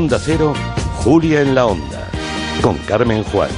Onda 0.00 0.18
Cero, 0.18 0.54
Julia 1.04 1.42
en 1.42 1.54
la 1.54 1.66
Onda, 1.66 2.08
con 2.62 2.78
Carmen 2.78 3.22
Juan. 3.22 3.50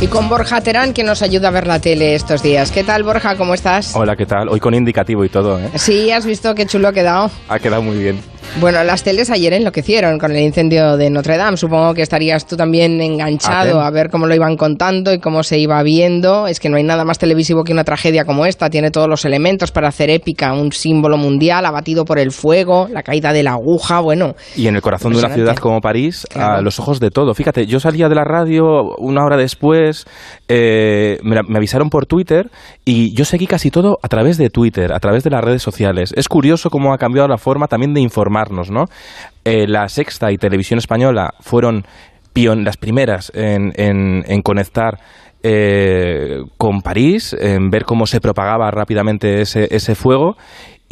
Y 0.00 0.06
con 0.06 0.30
Borja 0.30 0.62
Terán, 0.62 0.94
que 0.94 1.04
nos 1.04 1.20
ayuda 1.20 1.48
a 1.48 1.50
ver 1.50 1.66
la 1.66 1.78
tele 1.78 2.14
estos 2.14 2.42
días. 2.42 2.70
¿Qué 2.70 2.82
tal, 2.82 3.02
Borja? 3.02 3.36
¿Cómo 3.36 3.52
estás? 3.52 3.94
Hola, 3.94 4.16
¿qué 4.16 4.24
tal? 4.24 4.48
Hoy 4.48 4.60
con 4.60 4.72
indicativo 4.72 5.26
y 5.26 5.28
todo, 5.28 5.60
¿eh? 5.60 5.68
Sí, 5.74 6.10
has 6.10 6.24
visto 6.24 6.54
qué 6.54 6.64
chulo 6.64 6.88
ha 6.88 6.94
quedado. 6.94 7.30
Ha 7.50 7.58
quedado 7.58 7.82
muy 7.82 7.98
bien. 7.98 8.18
Bueno, 8.58 8.82
las 8.82 9.04
teles 9.04 9.30
ayer 9.30 9.52
enloquecieron 9.52 10.18
con 10.18 10.32
el 10.32 10.40
incendio 10.40 10.96
de 10.96 11.08
Notre 11.08 11.36
Dame. 11.36 11.56
Supongo 11.56 11.94
que 11.94 12.02
estarías 12.02 12.46
tú 12.46 12.56
también 12.56 13.00
enganchado 13.00 13.80
a 13.80 13.90
ver 13.90 14.10
cómo 14.10 14.26
lo 14.26 14.34
iban 14.34 14.56
contando 14.56 15.14
y 15.14 15.20
cómo 15.20 15.44
se 15.44 15.58
iba 15.58 15.80
viendo. 15.82 16.46
Es 16.46 16.58
que 16.58 16.68
no 16.68 16.76
hay 16.76 16.82
nada 16.82 17.04
más 17.04 17.18
televisivo 17.18 17.62
que 17.62 17.72
una 17.72 17.84
tragedia 17.84 18.24
como 18.24 18.44
esta. 18.44 18.68
Tiene 18.68 18.90
todos 18.90 19.08
los 19.08 19.24
elementos 19.24 19.70
para 19.70 19.88
hacer 19.88 20.10
épica, 20.10 20.52
un 20.52 20.72
símbolo 20.72 21.16
mundial 21.16 21.64
abatido 21.64 22.04
por 22.04 22.18
el 22.18 22.32
fuego, 22.32 22.88
la 22.92 23.02
caída 23.02 23.32
de 23.32 23.44
la 23.44 23.52
aguja, 23.52 24.00
bueno. 24.00 24.34
Y 24.56 24.66
en 24.66 24.74
el 24.74 24.82
corazón 24.82 25.12
de 25.12 25.20
una 25.20 25.32
ciudad 25.32 25.56
como 25.56 25.80
París, 25.80 26.26
a 26.34 26.60
los 26.60 26.80
ojos 26.80 26.98
de 26.98 27.10
todo. 27.10 27.34
Fíjate, 27.34 27.66
yo 27.66 27.78
salía 27.78 28.08
de 28.08 28.16
la 28.16 28.24
radio 28.24 28.96
una 28.98 29.24
hora 29.24 29.36
después, 29.36 30.06
eh, 30.48 31.18
me, 31.22 31.40
me 31.48 31.58
avisaron 31.58 31.88
por 31.88 32.06
Twitter 32.06 32.50
y 32.84 33.14
yo 33.14 33.24
seguí 33.24 33.46
casi 33.46 33.70
todo 33.70 33.98
a 34.02 34.08
través 34.08 34.36
de 34.36 34.50
Twitter, 34.50 34.92
a 34.92 34.98
través 34.98 35.22
de 35.22 35.30
las 35.30 35.42
redes 35.42 35.62
sociales. 35.62 36.12
Es 36.16 36.28
curioso 36.28 36.68
cómo 36.68 36.92
ha 36.92 36.98
cambiado 36.98 37.28
la 37.28 37.38
forma 37.38 37.68
también 37.68 37.94
de 37.94 38.00
informar 38.00 38.39
¿no? 38.48 38.84
Eh, 39.44 39.66
la 39.66 39.88
Sexta 39.88 40.32
y 40.32 40.36
Televisión 40.36 40.78
Española 40.78 41.34
fueron 41.40 41.84
las 42.64 42.76
primeras 42.76 43.30
en, 43.34 43.72
en, 43.76 44.42
conectar 44.42 44.98
eh, 45.42 46.38
con 46.56 46.80
París, 46.80 47.36
en 47.38 47.68
ver 47.70 47.84
cómo 47.84 48.06
se 48.06 48.20
propagaba 48.20 48.70
rápidamente 48.70 49.42
ese, 49.42 49.68
ese 49.70 49.94
fuego 49.94 50.36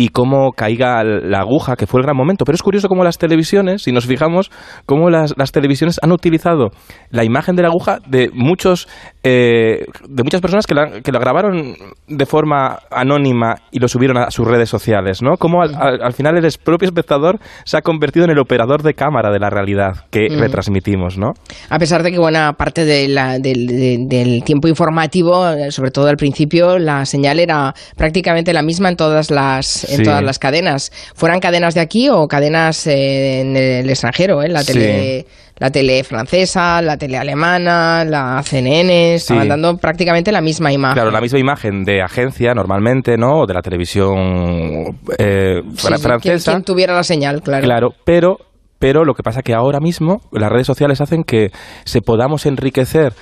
y 0.00 0.10
cómo 0.10 0.52
caiga 0.52 1.02
la 1.02 1.40
aguja, 1.40 1.74
que 1.74 1.88
fue 1.88 2.00
el 2.00 2.04
gran 2.04 2.16
momento. 2.16 2.44
Pero 2.44 2.54
es 2.54 2.62
curioso 2.62 2.88
cómo 2.88 3.02
las 3.02 3.18
televisiones, 3.18 3.82
si 3.82 3.92
nos 3.92 4.06
fijamos, 4.06 4.50
cómo 4.86 5.10
las, 5.10 5.34
las 5.36 5.50
televisiones 5.50 5.98
han 6.02 6.12
utilizado 6.12 6.70
la 7.10 7.24
imagen 7.24 7.56
de 7.56 7.62
la 7.62 7.68
aguja 7.68 7.98
de 8.06 8.30
muchos 8.32 8.88
eh, 9.30 9.84
de 10.08 10.22
muchas 10.22 10.40
personas 10.40 10.66
que 10.66 10.74
la, 10.74 11.02
que 11.02 11.12
grabaron 11.12 11.74
de 12.06 12.24
forma 12.24 12.78
anónima 12.90 13.56
y 13.70 13.78
lo 13.78 13.86
subieron 13.86 14.16
a 14.16 14.30
sus 14.30 14.46
redes 14.46 14.70
sociales, 14.70 15.20
¿no? 15.20 15.36
Cómo 15.36 15.62
al, 15.62 16.12
final 16.14 16.38
el 16.38 16.50
propio 16.64 16.86
espectador 16.88 17.38
se 17.64 17.76
ha 17.76 17.82
convertido 17.82 18.24
en 18.24 18.30
el 18.30 18.38
operador 18.38 18.82
de 18.82 18.94
cámara 18.94 19.30
de 19.30 19.38
la 19.38 19.50
realidad 19.50 20.06
que 20.10 20.28
retransmitimos, 20.30 21.18
¿no? 21.18 21.32
A 21.68 21.78
pesar 21.78 22.02
de 22.02 22.10
que 22.10 22.18
buena 22.18 22.54
parte 22.54 22.86
de 22.86 23.08
la, 23.08 23.38
del, 23.38 24.08
del 24.08 24.42
tiempo 24.44 24.66
informativo, 24.66 25.44
sobre 25.70 25.90
todo 25.90 26.08
al 26.08 26.16
principio, 26.16 26.78
la 26.78 27.04
señal 27.04 27.38
era 27.38 27.74
prácticamente 27.96 28.54
la 28.54 28.62
misma 28.62 28.88
en 28.88 28.96
todas 28.96 29.30
las 29.30 29.84
en 29.90 30.04
todas 30.04 30.22
las 30.22 30.38
cadenas, 30.38 30.90
fueran 31.14 31.40
cadenas 31.40 31.74
de 31.74 31.80
aquí 31.80 32.08
o 32.08 32.26
cadenas 32.28 32.86
eh, 32.86 33.40
en 33.40 33.56
el 33.56 33.90
extranjero, 33.90 34.42
¿eh? 34.42 34.48
la 34.48 34.64
tele 34.64 35.26
la 35.58 35.70
tele 35.70 36.04
francesa, 36.04 36.80
la 36.82 36.96
tele 36.96 37.18
alemana, 37.18 38.04
la 38.04 38.42
CNN, 38.42 39.14
estaban 39.14 39.48
dando 39.48 39.76
prácticamente 39.76 40.32
la 40.32 40.40
misma 40.40 40.72
imagen. 40.72 40.94
Claro, 40.94 41.10
la 41.10 41.20
misma 41.20 41.38
imagen 41.38 41.84
de 41.84 42.02
agencia 42.02 42.54
normalmente, 42.54 43.16
¿no? 43.16 43.40
O 43.40 43.46
de 43.46 43.54
la 43.54 43.62
televisión 43.62 44.98
eh, 45.18 45.62
francesa. 45.76 46.52
Quien, 46.52 46.64
tuviera 46.64 46.94
la 46.94 47.02
señal, 47.02 47.42
claro. 47.42 47.64
Claro, 47.64 47.88
pero 48.04 48.38
pero 48.78 49.04
lo 49.04 49.14
que 49.14 49.22
pasa 49.22 49.42
que 49.42 49.54
ahora 49.54 49.80
mismo 49.80 50.20
las 50.30 50.50
redes 50.50 50.66
sociales 50.66 51.00
hacen 51.00 51.24
que 51.24 51.50
se 51.84 52.00
podamos 52.00 52.46
enriquecer 52.46 53.12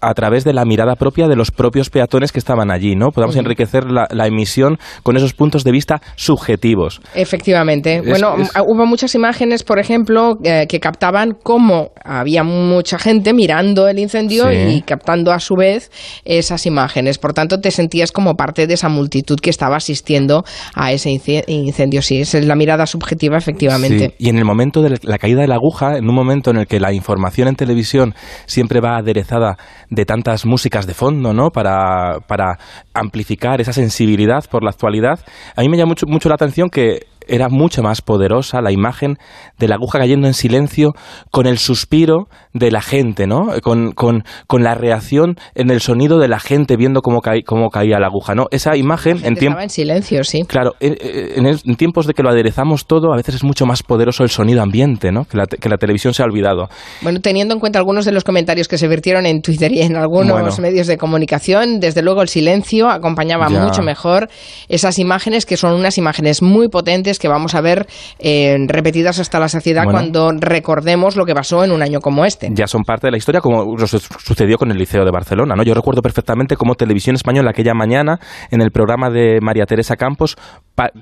a 0.00 0.14
través 0.14 0.44
de 0.44 0.52
la 0.52 0.64
mirada 0.64 0.94
propia 0.94 1.28
de 1.28 1.36
los 1.36 1.50
propios 1.50 1.90
peatones 1.90 2.32
que 2.32 2.38
estaban 2.38 2.70
allí, 2.70 2.94
¿no? 2.96 3.10
Podamos 3.10 3.36
enriquecer 3.36 3.84
la, 3.90 4.26
emisión 4.26 4.78
con 5.02 5.16
esos 5.16 5.34
puntos 5.34 5.62
de 5.62 5.70
vista 5.70 6.00
subjetivos. 6.16 7.00
Efectivamente. 7.14 8.02
bueno, 8.02 8.34
hubo 8.66 8.86
muchas 8.86 9.14
imágenes, 9.14 9.62
por 9.62 9.78
ejemplo, 9.78 10.38
eh, 10.42 10.66
que 10.68 10.80
captaban 10.80 11.36
cómo 11.42 11.92
había 12.04 12.42
mucha 12.42 12.98
gente 12.98 13.32
mirando 13.32 13.88
el 13.88 13.98
incendio 13.98 14.52
y 14.52 14.82
captando 14.82 15.32
a 15.32 15.38
su 15.38 15.54
vez 15.54 15.90
esas 16.24 16.66
imágenes. 16.66 17.18
Por 17.18 17.32
tanto, 17.32 17.60
te 17.60 17.70
sentías 17.70 18.12
como 18.12 18.34
parte 18.34 18.66
de 18.66 18.74
esa 18.74 18.88
multitud 18.88 19.38
que 19.38 19.50
estaba 19.50 19.76
asistiendo 19.76 20.44
a 20.74 20.92
ese 20.92 21.10
incendio. 21.46 22.02
Sí, 22.02 22.20
esa 22.20 22.38
es 22.38 22.46
la 22.46 22.56
mirada 22.56 22.86
subjetiva, 22.86 23.36
efectivamente. 23.36 24.14
Y 24.18 24.28
en 24.28 24.38
el 24.38 24.44
momento 24.44 24.82
de 24.82 24.98
la 25.02 25.18
caída 25.18 25.42
de 25.42 25.48
la 25.48 25.54
aguja, 25.54 25.96
en 25.96 26.08
un 26.08 26.14
momento 26.14 26.50
en 26.50 26.58
el 26.58 26.66
que 26.66 26.80
la 26.80 26.92
información 26.92 27.48
en 27.48 27.56
televisión 27.56 28.14
siempre 28.46 28.80
va 28.80 28.96
aderezada 28.96 29.56
de 29.90 30.04
tantas 30.04 30.46
músicas 30.46 30.86
de 30.86 30.94
fondo, 30.94 31.32
¿no? 31.32 31.50
Para, 31.50 32.18
para 32.26 32.58
amplificar 32.94 33.60
esa 33.60 33.72
sensibilidad 33.72 34.44
por 34.50 34.62
la 34.62 34.70
actualidad. 34.70 35.20
A 35.54 35.62
mí 35.62 35.68
me 35.68 35.76
llama 35.76 35.90
mucho, 35.90 36.06
mucho 36.06 36.28
la 36.28 36.34
atención 36.34 36.68
que 36.70 37.06
era 37.26 37.48
mucho 37.48 37.82
más 37.82 38.02
poderosa 38.02 38.60
la 38.60 38.72
imagen 38.72 39.18
de 39.58 39.68
la 39.68 39.76
aguja 39.76 39.98
cayendo 39.98 40.26
en 40.26 40.34
silencio 40.34 40.92
con 41.30 41.46
el 41.46 41.58
suspiro 41.58 42.28
de 42.52 42.70
la 42.70 42.80
gente, 42.80 43.26
¿no? 43.26 43.48
Con, 43.62 43.92
con, 43.92 44.24
con 44.46 44.62
la 44.62 44.74
reacción 44.74 45.36
en 45.54 45.70
el 45.70 45.80
sonido 45.80 46.18
de 46.18 46.28
la 46.28 46.38
gente 46.38 46.76
viendo 46.76 47.00
cómo, 47.02 47.20
cómo 47.44 47.70
caía 47.70 47.98
la 47.98 48.06
aguja, 48.06 48.34
¿no? 48.34 48.46
Esa 48.50 48.76
imagen 48.76 49.24
en 49.24 49.34
tiempo... 49.34 49.60
en 49.60 49.70
silencio, 49.70 50.24
sí. 50.24 50.42
Claro, 50.46 50.74
en, 50.80 51.46
en, 51.46 51.76
tiempos 51.76 52.06
de 52.06 52.14
que 52.14 52.22
lo 52.22 52.30
aderezamos 52.30 52.86
todo, 52.86 53.12
a 53.12 53.16
veces 53.16 53.36
es 53.36 53.44
mucho 53.44 53.66
más 53.66 53.82
poderoso 53.82 54.22
el 54.22 54.30
sonido 54.30 54.62
ambiente, 54.62 55.12
¿no? 55.12 55.24
Que 55.24 55.36
la, 55.36 55.46
que 55.46 55.68
la 55.68 55.76
televisión 55.76 56.14
se 56.14 56.22
ha 56.22 56.26
olvidado. 56.26 56.68
Bueno, 57.02 57.20
teniendo 57.20 57.54
en 57.54 57.60
cuenta 57.60 57.78
algunos 57.78 58.04
de 58.04 58.12
los 58.12 58.24
comentarios 58.24 58.68
que 58.68 58.78
se 58.78 58.88
vertieron 58.88 59.26
en 59.26 59.42
Twitter 59.42 59.72
y 59.72 59.82
en 59.82 59.96
algunos 59.96 60.58
medios 60.58 60.86
de 60.86 60.96
comunicación, 60.96 61.80
desde 61.80 62.02
luego 62.02 62.22
el 62.22 62.28
silencio 62.28 62.88
acompañaba 62.88 63.48
mucho 63.48 63.82
mejor 63.82 64.28
esas 64.68 64.98
imágenes 64.98 65.46
que 65.46 65.56
son 65.56 65.74
unas 65.74 65.98
imágenes 65.98 66.42
muy 66.42 66.68
potentes 66.68 67.15
que 67.18 67.28
vamos 67.28 67.54
a 67.54 67.60
ver 67.60 67.86
eh, 68.18 68.56
repetidas 68.66 69.18
hasta 69.18 69.38
la 69.38 69.48
saciedad 69.48 69.84
cuando 69.84 70.32
recordemos 70.32 71.16
lo 71.16 71.24
que 71.24 71.34
pasó 71.34 71.64
en 71.64 71.72
un 71.72 71.82
año 71.82 72.00
como 72.00 72.24
este. 72.24 72.48
Ya 72.52 72.66
son 72.66 72.82
parte 72.82 73.06
de 73.06 73.12
la 73.12 73.16
historia, 73.16 73.40
como 73.40 73.76
sucedió 73.86 74.58
con 74.58 74.70
el 74.70 74.78
Liceo 74.78 75.04
de 75.04 75.10
Barcelona. 75.10 75.54
¿no? 75.54 75.62
Yo 75.62 75.74
recuerdo 75.74 76.02
perfectamente 76.02 76.56
cómo 76.56 76.74
Televisión 76.74 77.16
Española 77.16 77.50
aquella 77.50 77.74
mañana, 77.74 78.18
en 78.50 78.60
el 78.60 78.70
programa 78.70 79.10
de 79.10 79.38
María 79.40 79.66
Teresa 79.66 79.96
Campos, 79.96 80.36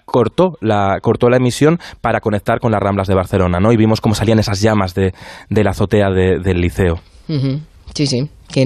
cortó, 0.05 0.57
la, 0.61 0.99
cortó 1.01 1.29
la 1.29 1.37
emisión 1.37 1.79
para 2.01 2.21
conectar 2.21 2.61
con 2.61 2.73
las 2.73 2.81
Ramblas 2.81 3.09
de 3.09 3.15
Barcelona. 3.15 3.59
¿no? 3.61 3.73
Y 3.73 3.77
vimos 3.77 4.01
cómo 4.01 4.15
salían 4.15 4.39
esas 4.39 4.61
llamas 4.61 4.95
de, 4.95 5.13
la 5.49 5.71
azotea 5.71 6.11
del 6.11 6.61
liceo. 6.61 7.01
Sí, 7.95 8.07
sí 8.07 8.29
que 8.53 8.65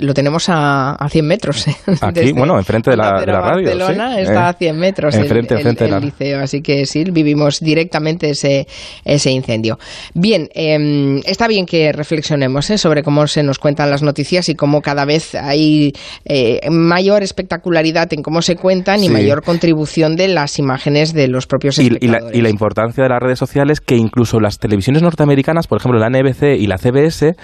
lo 0.00 0.14
tenemos 0.14 0.48
a, 0.48 0.94
a 0.94 1.08
100 1.08 1.26
metros. 1.26 1.68
¿eh? 1.68 1.76
Aquí, 2.00 2.32
bueno, 2.32 2.58
enfrente 2.58 2.90
de 2.90 2.96
la, 2.96 3.20
de 3.20 3.26
la 3.26 3.40
radio. 3.40 3.68
Barcelona 3.68 4.20
está 4.20 4.48
a 4.48 4.52
100 4.54 4.78
metros 4.78 5.14
enfrente, 5.14 5.54
el, 5.54 6.00
liceo, 6.00 6.40
así 6.40 6.60
que 6.60 6.86
sí, 6.86 7.04
vivimos 7.04 7.60
directamente 7.60 8.30
ese, 8.30 8.66
ese 9.04 9.30
incendio. 9.30 9.78
Bien, 10.14 10.48
em, 10.54 11.18
está 11.24 11.46
bien 11.46 11.66
que 11.66 11.92
reflexionemos 11.92 12.70
¿eh? 12.70 12.78
sobre 12.78 13.02
cómo 13.02 13.26
se 13.26 13.42
nos 13.42 13.58
cuentan 13.58 13.90
las 13.90 14.02
noticias 14.02 14.48
y 14.48 14.54
cómo 14.54 14.80
cada 14.80 15.04
vez 15.04 15.34
hay 15.34 15.92
eh, 16.24 16.60
mayor 16.70 17.22
espectacularidad 17.22 18.12
en 18.12 18.22
cómo 18.22 18.42
se 18.42 18.56
cuentan 18.56 19.04
y 19.04 19.08
mayor 19.08 19.42
contribución 19.42 20.16
de 20.16 20.28
las 20.28 20.58
imágenes 20.58 21.12
de 21.12 21.28
los 21.28 21.46
propios 21.46 21.78
espectadores. 21.78 22.36
Y, 22.36 22.40
la, 22.40 22.48
importancia 22.48 23.04
de 23.04 23.08
las 23.08 23.20
redes 23.20 23.38
sociales 23.38 23.80
que 23.80 23.96
incluso 23.96 24.40
las 24.40 24.58
televisiones 24.58 25.02
norteamericanas, 25.02 25.66
por 25.66 25.78
ejemplo 25.78 25.98
la 25.98 26.10
NBC 26.10 26.58
y 26.58 26.66
la 26.66 26.76
CBS, 26.76 27.34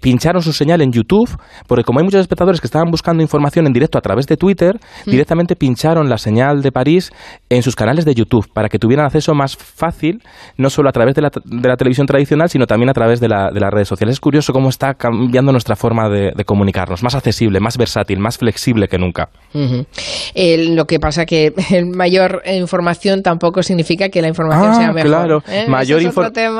pincharon 0.00 0.42
su 0.42 0.52
señal 0.52 0.80
en 0.82 0.92
YouTube, 0.92 1.30
porque 1.66 1.84
como 1.84 2.00
hay 2.00 2.04
muchos 2.04 2.20
espectadores 2.20 2.60
que 2.60 2.66
estaban 2.66 2.90
buscando 2.90 3.22
información 3.22 3.66
en 3.66 3.72
directo 3.72 3.98
a 3.98 4.00
través 4.00 4.26
de 4.26 4.36
Twitter, 4.36 4.78
mm. 5.06 5.10
directamente 5.10 5.56
pincharon 5.56 6.08
la 6.08 6.18
señal 6.18 6.62
de 6.62 6.72
París 6.72 7.10
en 7.48 7.62
sus 7.62 7.76
canales 7.76 8.04
de 8.04 8.14
YouTube 8.14 8.48
para 8.52 8.68
que 8.68 8.78
tuvieran 8.78 9.06
acceso 9.06 9.34
más 9.34 9.56
fácil, 9.56 10.22
no 10.56 10.70
solo 10.70 10.88
a 10.88 10.92
través 10.92 11.14
de 11.14 11.22
la, 11.22 11.30
de 11.44 11.68
la 11.68 11.76
televisión 11.76 12.06
tradicional, 12.06 12.48
sino 12.48 12.66
también 12.66 12.90
a 12.90 12.94
través 12.94 13.20
de, 13.20 13.28
la, 13.28 13.50
de, 13.52 13.60
las 13.60 13.70
redes 13.70 13.88
sociales. 13.88 14.14
Es 14.14 14.20
curioso 14.20 14.52
cómo 14.52 14.68
está 14.68 14.94
cambiando 14.94 15.52
nuestra 15.52 15.76
forma 15.76 16.08
de, 16.08 16.32
comunicarnos, 16.44 17.02
más 17.02 17.14
accesible, 17.14 17.60
más 17.60 17.76
versátil, 17.76 18.18
más 18.18 18.38
flexible 18.38 18.88
que 18.88 18.98
nunca. 18.98 19.28
lo 19.54 20.84
que 20.86 20.98
pasa 20.98 21.26
que 21.26 21.52
mayor 21.94 22.42
información 22.46 23.22
tampoco 23.22 23.62
significa 23.62 24.08
que 24.08 24.22
la 24.22 24.28
información 24.28 24.70
ah, 24.70 24.74
sea 24.74 24.92
mejor. 24.92 25.10
Claro, 25.10 25.42
¿eh? 25.48 25.66
mayor 25.68 26.00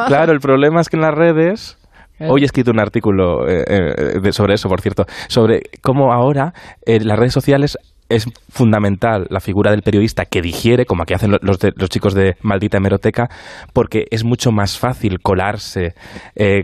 Claro, 0.06 0.32
el 0.32 0.40
problema 0.40 0.80
es 0.80 0.88
que 0.88 0.96
en 0.96 1.02
las 1.02 1.14
redes 1.14 1.76
¿Eh? 1.76 1.79
Hoy 2.28 2.42
he 2.42 2.44
escrito 2.44 2.70
un 2.70 2.80
artículo 2.80 3.48
eh, 3.48 3.64
eh, 3.66 4.32
sobre 4.32 4.54
eso, 4.54 4.68
por 4.68 4.80
cierto, 4.80 5.04
sobre 5.28 5.62
cómo 5.82 6.12
ahora 6.12 6.52
las 6.86 7.18
redes 7.18 7.32
sociales 7.32 7.78
es 8.08 8.26
fundamental 8.48 9.26
la 9.30 9.40
figura 9.40 9.70
del 9.70 9.82
periodista 9.82 10.24
que 10.24 10.42
digiere, 10.42 10.84
como 10.84 11.02
aquí 11.02 11.14
hacen 11.14 11.30
los, 11.30 11.58
los 11.76 11.88
chicos 11.88 12.12
de 12.14 12.34
Maldita 12.42 12.78
Hemeroteca, 12.78 13.28
porque 13.72 14.06
es 14.10 14.24
mucho 14.24 14.50
más 14.50 14.78
fácil 14.78 15.20
colarse, 15.20 15.94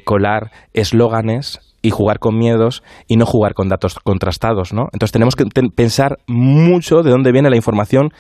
colar 0.04 0.50
eslóganes 0.72 1.60
y 1.82 1.90
jugar 1.90 2.18
con 2.18 2.36
miedos 2.36 2.82
y 3.06 3.16
no 3.16 3.26
jugar 3.26 3.54
con 3.54 3.68
datos 3.68 3.94
contrastados, 4.02 4.72
¿no? 4.72 4.88
Entonces 4.92 5.12
tenemos 5.12 5.36
que 5.36 5.44
pensar 5.74 6.18
mucho 6.26 7.02
de 7.02 7.10
dónde 7.10 7.30
viene 7.30 7.48
la 7.48 7.56
información 7.56 8.10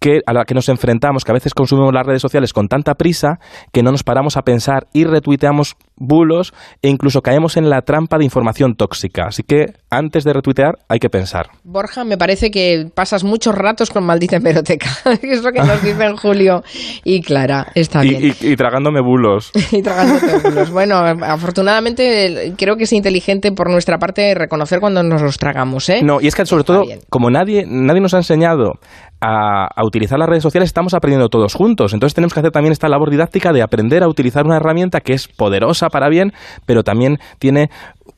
que, 0.00 0.20
a 0.26 0.32
la 0.32 0.44
que 0.44 0.52
nos 0.54 0.68
enfrentamos, 0.68 1.24
que 1.24 1.30
a 1.30 1.34
veces 1.34 1.54
consumimos 1.54 1.94
las 1.94 2.04
redes 2.04 2.20
sociales 2.20 2.52
con 2.52 2.68
tanta 2.68 2.94
prisa 2.94 3.38
que 3.72 3.82
no 3.82 3.90
nos 3.90 4.02
paramos 4.02 4.36
a 4.36 4.42
pensar 4.42 4.86
y 4.92 5.04
retuiteamos 5.04 5.76
bulos 5.96 6.52
e 6.82 6.88
incluso 6.88 7.20
caemos 7.20 7.56
en 7.56 7.70
la 7.70 7.82
trampa 7.82 8.18
de 8.18 8.24
información 8.24 8.74
tóxica. 8.74 9.26
Así 9.26 9.42
que 9.42 9.66
antes 9.90 10.24
de 10.24 10.32
retuitear 10.32 10.78
hay 10.88 10.98
que 10.98 11.08
pensar. 11.08 11.50
Borja, 11.62 12.04
me 12.04 12.18
parece 12.18 12.50
que 12.50 12.86
pasas 12.94 13.24
muchos 13.24 13.54
ratos 13.54 13.90
con 13.90 14.04
maldita 14.04 14.36
hemeroteca. 14.36 14.88
es 15.22 15.42
lo 15.42 15.52
que 15.52 15.60
nos 15.60 15.82
dicen 15.82 16.16
Julio 16.16 16.62
y 17.04 17.22
Clara. 17.22 17.68
Está 17.74 18.02
bien. 18.02 18.34
Y, 18.40 18.56
tragándome 18.56 19.00
bulos. 19.00 19.50
y 19.72 19.82
tragándote 19.82 20.48
bulos. 20.48 20.70
Bueno, 20.70 20.96
afortunadamente 20.96 22.54
creo 22.56 22.76
que 22.76 22.84
es 22.84 22.92
inteligente 22.92 23.52
por 23.52 23.70
nuestra 23.70 23.98
parte 23.98 24.34
reconocer 24.34 24.80
cuando 24.80 25.02
nos 25.02 25.22
los 25.22 25.38
tragamos. 25.38 25.88
¿eh? 25.88 26.00
No, 26.02 26.20
y 26.20 26.26
es 26.26 26.34
que 26.34 26.46
sobre 26.46 26.64
todo, 26.64 26.84
como 27.08 27.30
nadie, 27.30 27.64
nadie 27.66 28.00
nos 28.00 28.14
ha 28.14 28.18
enseñado 28.18 28.74
a, 29.20 29.66
a, 29.74 29.86
utilizar 29.86 30.18
las 30.18 30.28
redes 30.28 30.42
sociales, 30.42 30.68
estamos 30.68 30.94
aprendiendo 30.94 31.28
todos 31.28 31.54
juntos. 31.54 31.94
Entonces 31.94 32.14
tenemos 32.14 32.34
que 32.34 32.40
hacer 32.40 32.52
también 32.52 32.72
esta 32.72 32.88
labor 32.88 33.10
didáctica 33.10 33.52
de 33.52 33.62
aprender 33.62 34.02
a 34.02 34.08
utilizar 34.08 34.44
una 34.44 34.56
herramienta 34.56 35.00
que 35.00 35.14
es 35.14 35.28
poderosa 35.28 35.83
para 35.88 36.08
bien, 36.08 36.32
pero 36.66 36.82
también 36.82 37.18
tiene 37.38 37.70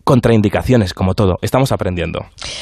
contraindicaciones, 0.07 0.95
como 0.95 1.15
todo. 1.15 1.35
Estamos 1.43 1.73
aprendiendo. 1.73 2.21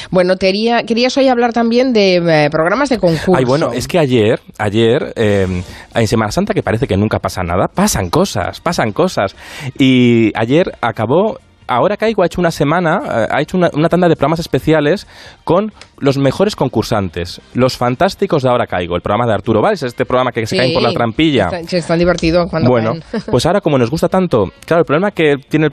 Bueno, 0.09 0.35
quería, 0.37 0.81
querías 0.81 1.15
hoy 1.15 1.27
hablar 1.27 1.53
también 1.53 1.93
de 1.93 2.15
eh, 2.15 2.49
programas 2.49 2.89
de 2.89 2.97
concurso. 2.97 3.35
Ay, 3.35 3.45
bueno, 3.45 3.71
es 3.71 3.87
que 3.87 3.99
ayer, 3.99 4.39
ayer, 4.57 5.13
eh, 5.15 5.61
en 5.93 6.07
Semana 6.07 6.31
Santa, 6.31 6.55
que 6.55 6.63
parece 6.63 6.87
que 6.87 6.97
nunca 6.97 7.19
pasa 7.19 7.43
nada, 7.43 7.67
pasan 7.67 8.09
cosas, 8.09 8.59
pasan 8.61 8.93
cosas. 8.93 9.35
Y 9.77 10.31
ayer 10.35 10.71
acabó 10.81 11.37
ahora 11.67 11.97
Caigo 11.97 12.23
ha 12.23 12.25
hecho 12.25 12.41
una 12.41 12.51
semana, 12.51 13.01
eh, 13.05 13.27
ha 13.29 13.41
hecho 13.41 13.57
una, 13.57 13.89
tanda 13.89 14.07
de 14.07 14.15
programas 14.15 14.39
especiales 14.39 15.07
con 15.43 15.71
los 15.99 16.17
mejores 16.17 16.55
concursantes, 16.55 17.41
los 17.53 17.77
fantásticos 17.77 18.43
de 18.43 18.49
Ahora 18.49 18.67
Caigo, 18.67 18.95
el 18.95 19.01
programa 19.01 19.25
de 19.25 19.33
Arturo 19.33 19.61
Valls, 19.61 19.83
este 19.83 20.05
programa 20.05 20.31
que 20.31 20.45
se 20.45 20.57
caen 20.57 20.73
por 20.73 20.83
la 20.83 20.91
trampilla. 20.91 21.49
Está, 21.51 21.77
es 21.77 21.87
tan 21.87 21.99
divertido 21.99 22.47
cuando 22.47 22.69
Bueno, 22.69 22.93
pues 23.31 23.45
ahora 23.45 23.61
como 23.61 23.77
nos 23.77 23.89
gusta 23.89 24.09
tanto, 24.09 24.45
claro, 24.65 24.81
el 24.81 24.85
problema 24.85 25.11
que 25.11 25.35
tiene, 25.49 25.69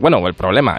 bueno, 0.00 0.26
el 0.26 0.34
problema, 0.34 0.78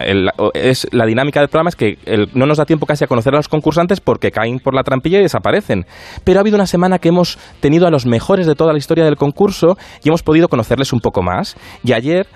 es 0.54 0.86
la 0.92 1.06
dinámica 1.06 1.40
del 1.40 1.48
programa 1.48 1.70
es 1.70 1.76
que 1.76 1.96
no 2.34 2.46
nos 2.46 2.58
da 2.58 2.64
tiempo 2.64 2.86
casi 2.86 3.04
a 3.04 3.06
conocer 3.06 3.34
a 3.34 3.36
los 3.36 3.48
concursantes 3.48 4.00
porque 4.00 4.30
caen 4.30 4.58
por 4.58 4.74
la 4.74 4.82
trampilla 4.82 5.18
y 5.18 5.22
desaparecen. 5.22 5.86
Pero 6.24 6.38
ha 6.38 6.42
habido 6.42 6.56
una 6.56 6.66
semana 6.66 6.98
que 6.98 7.08
hemos 7.08 7.38
tenido 7.60 7.86
a 7.86 7.90
los 7.90 8.06
mejores 8.06 8.46
de 8.46 8.54
toda 8.54 8.72
la 8.72 8.78
historia 8.78 9.04
del 9.04 9.16
concurso 9.16 9.76
y 10.02 10.08
hemos 10.08 10.22
podido 10.22 10.48
conocerles 10.48 10.92
un 10.92 11.00
poco 11.00 11.22
más. 11.22 11.56
Y 11.84 11.92
ayer 11.92 12.26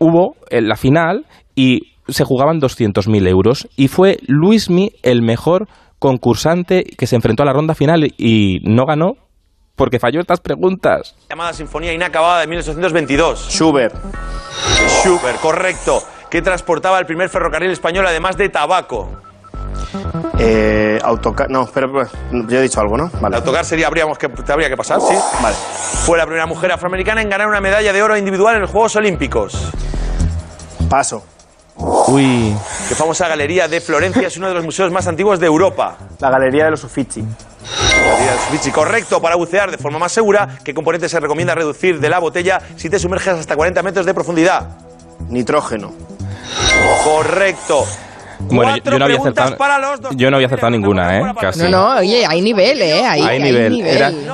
hubo 0.00 0.34
la 0.50 0.76
final 0.76 1.26
y 1.54 1.94
se 2.08 2.24
jugaban 2.24 2.60
200.000 2.60 3.28
euros. 3.28 3.68
Y 3.76 3.88
fue 3.88 4.18
Luismi 4.26 4.92
el 5.02 5.22
mejor 5.22 5.68
concursante 5.98 6.84
que 6.84 7.06
se 7.06 7.16
enfrentó 7.16 7.42
a 7.42 7.46
la 7.46 7.52
ronda 7.52 7.74
final 7.74 8.12
y 8.16 8.60
no 8.64 8.86
ganó 8.86 9.16
porque 9.76 9.98
falló 9.98 10.20
estas 10.20 10.40
preguntas. 10.40 11.14
Llamada 11.30 11.52
Sinfonía 11.52 11.92
Inacabada 11.92 12.40
de 12.40 12.46
1822. 12.48 13.48
Schubert. 13.50 13.94
Schubert, 15.02 15.40
correcto. 15.40 16.02
¿Qué 16.28 16.42
transportaba 16.42 16.98
el 16.98 17.06
primer 17.06 17.28
ferrocarril 17.28 17.70
español 17.70 18.06
además 18.06 18.36
de 18.36 18.48
tabaco? 18.50 19.08
Eh, 20.38 20.98
autocar. 21.02 21.50
No, 21.50 21.68
pero 21.72 21.90
pues, 21.90 22.10
yo 22.30 22.58
he 22.58 22.62
dicho 22.62 22.80
algo, 22.80 22.96
¿no? 22.96 23.10
Vale. 23.20 23.36
autocar 23.36 23.64
sería, 23.64 23.86
habríamos 23.86 24.18
que, 24.18 24.28
habría 24.48 24.68
que 24.68 24.76
pasar, 24.76 25.00
sí. 25.00 25.14
Vale. 25.42 25.56
Fue 26.04 26.18
la 26.18 26.24
primera 26.24 26.46
mujer 26.46 26.72
afroamericana 26.72 27.22
en 27.22 27.28
ganar 27.28 27.48
una 27.48 27.60
medalla 27.60 27.92
de 27.92 28.02
oro 28.02 28.16
individual 28.16 28.56
en 28.56 28.62
los 28.62 28.70
Juegos 28.70 28.96
Olímpicos. 28.96 29.72
Paso. 30.88 31.24
Uy. 31.80 32.54
Qué 32.88 32.94
famosa 32.94 33.26
galería 33.28 33.68
de 33.68 33.80
Florencia 33.80 34.26
es 34.26 34.36
uno 34.36 34.48
de 34.48 34.54
los 34.54 34.64
museos 34.64 34.92
más 34.92 35.06
antiguos 35.06 35.40
de 35.40 35.46
Europa. 35.46 35.96
La 36.20 36.30
Galería 36.30 36.64
de 36.64 36.72
los 36.72 36.84
Uffizi. 36.84 37.22
La 37.22 38.04
Galería 38.04 38.30
de 38.30 38.36
los 38.36 38.46
Uffizi, 38.48 38.70
correcto. 38.70 39.22
Para 39.22 39.36
bucear 39.36 39.70
de 39.70 39.78
forma 39.78 39.98
más 39.98 40.12
segura, 40.12 40.58
¿qué 40.62 40.74
componente 40.74 41.08
se 41.08 41.18
recomienda 41.20 41.54
reducir 41.54 42.00
de 42.00 42.08
la 42.08 42.18
botella 42.18 42.60
si 42.76 42.90
te 42.90 42.98
sumerges 42.98 43.34
hasta 43.34 43.56
40 43.56 43.82
metros 43.82 44.04
de 44.04 44.12
profundidad? 44.12 44.76
Nitrógeno. 45.28 45.92
Correcto. 47.04 47.86
Bueno, 48.48 48.76
yo, 48.84 48.98
no 48.98 49.04
había 49.04 49.18
acertado, 49.18 49.56
yo 50.16 50.30
no 50.30 50.36
había 50.36 50.46
acertado 50.46 50.70
ninguna, 50.70 51.18
¿eh? 51.18 51.22
No, 51.58 51.68
no, 51.68 51.96
oye, 51.98 52.24
hay 52.26 52.40
nivel, 52.40 52.80
¿eh? 52.82 53.02
Hay, 53.04 53.38
nivel. 53.40 53.82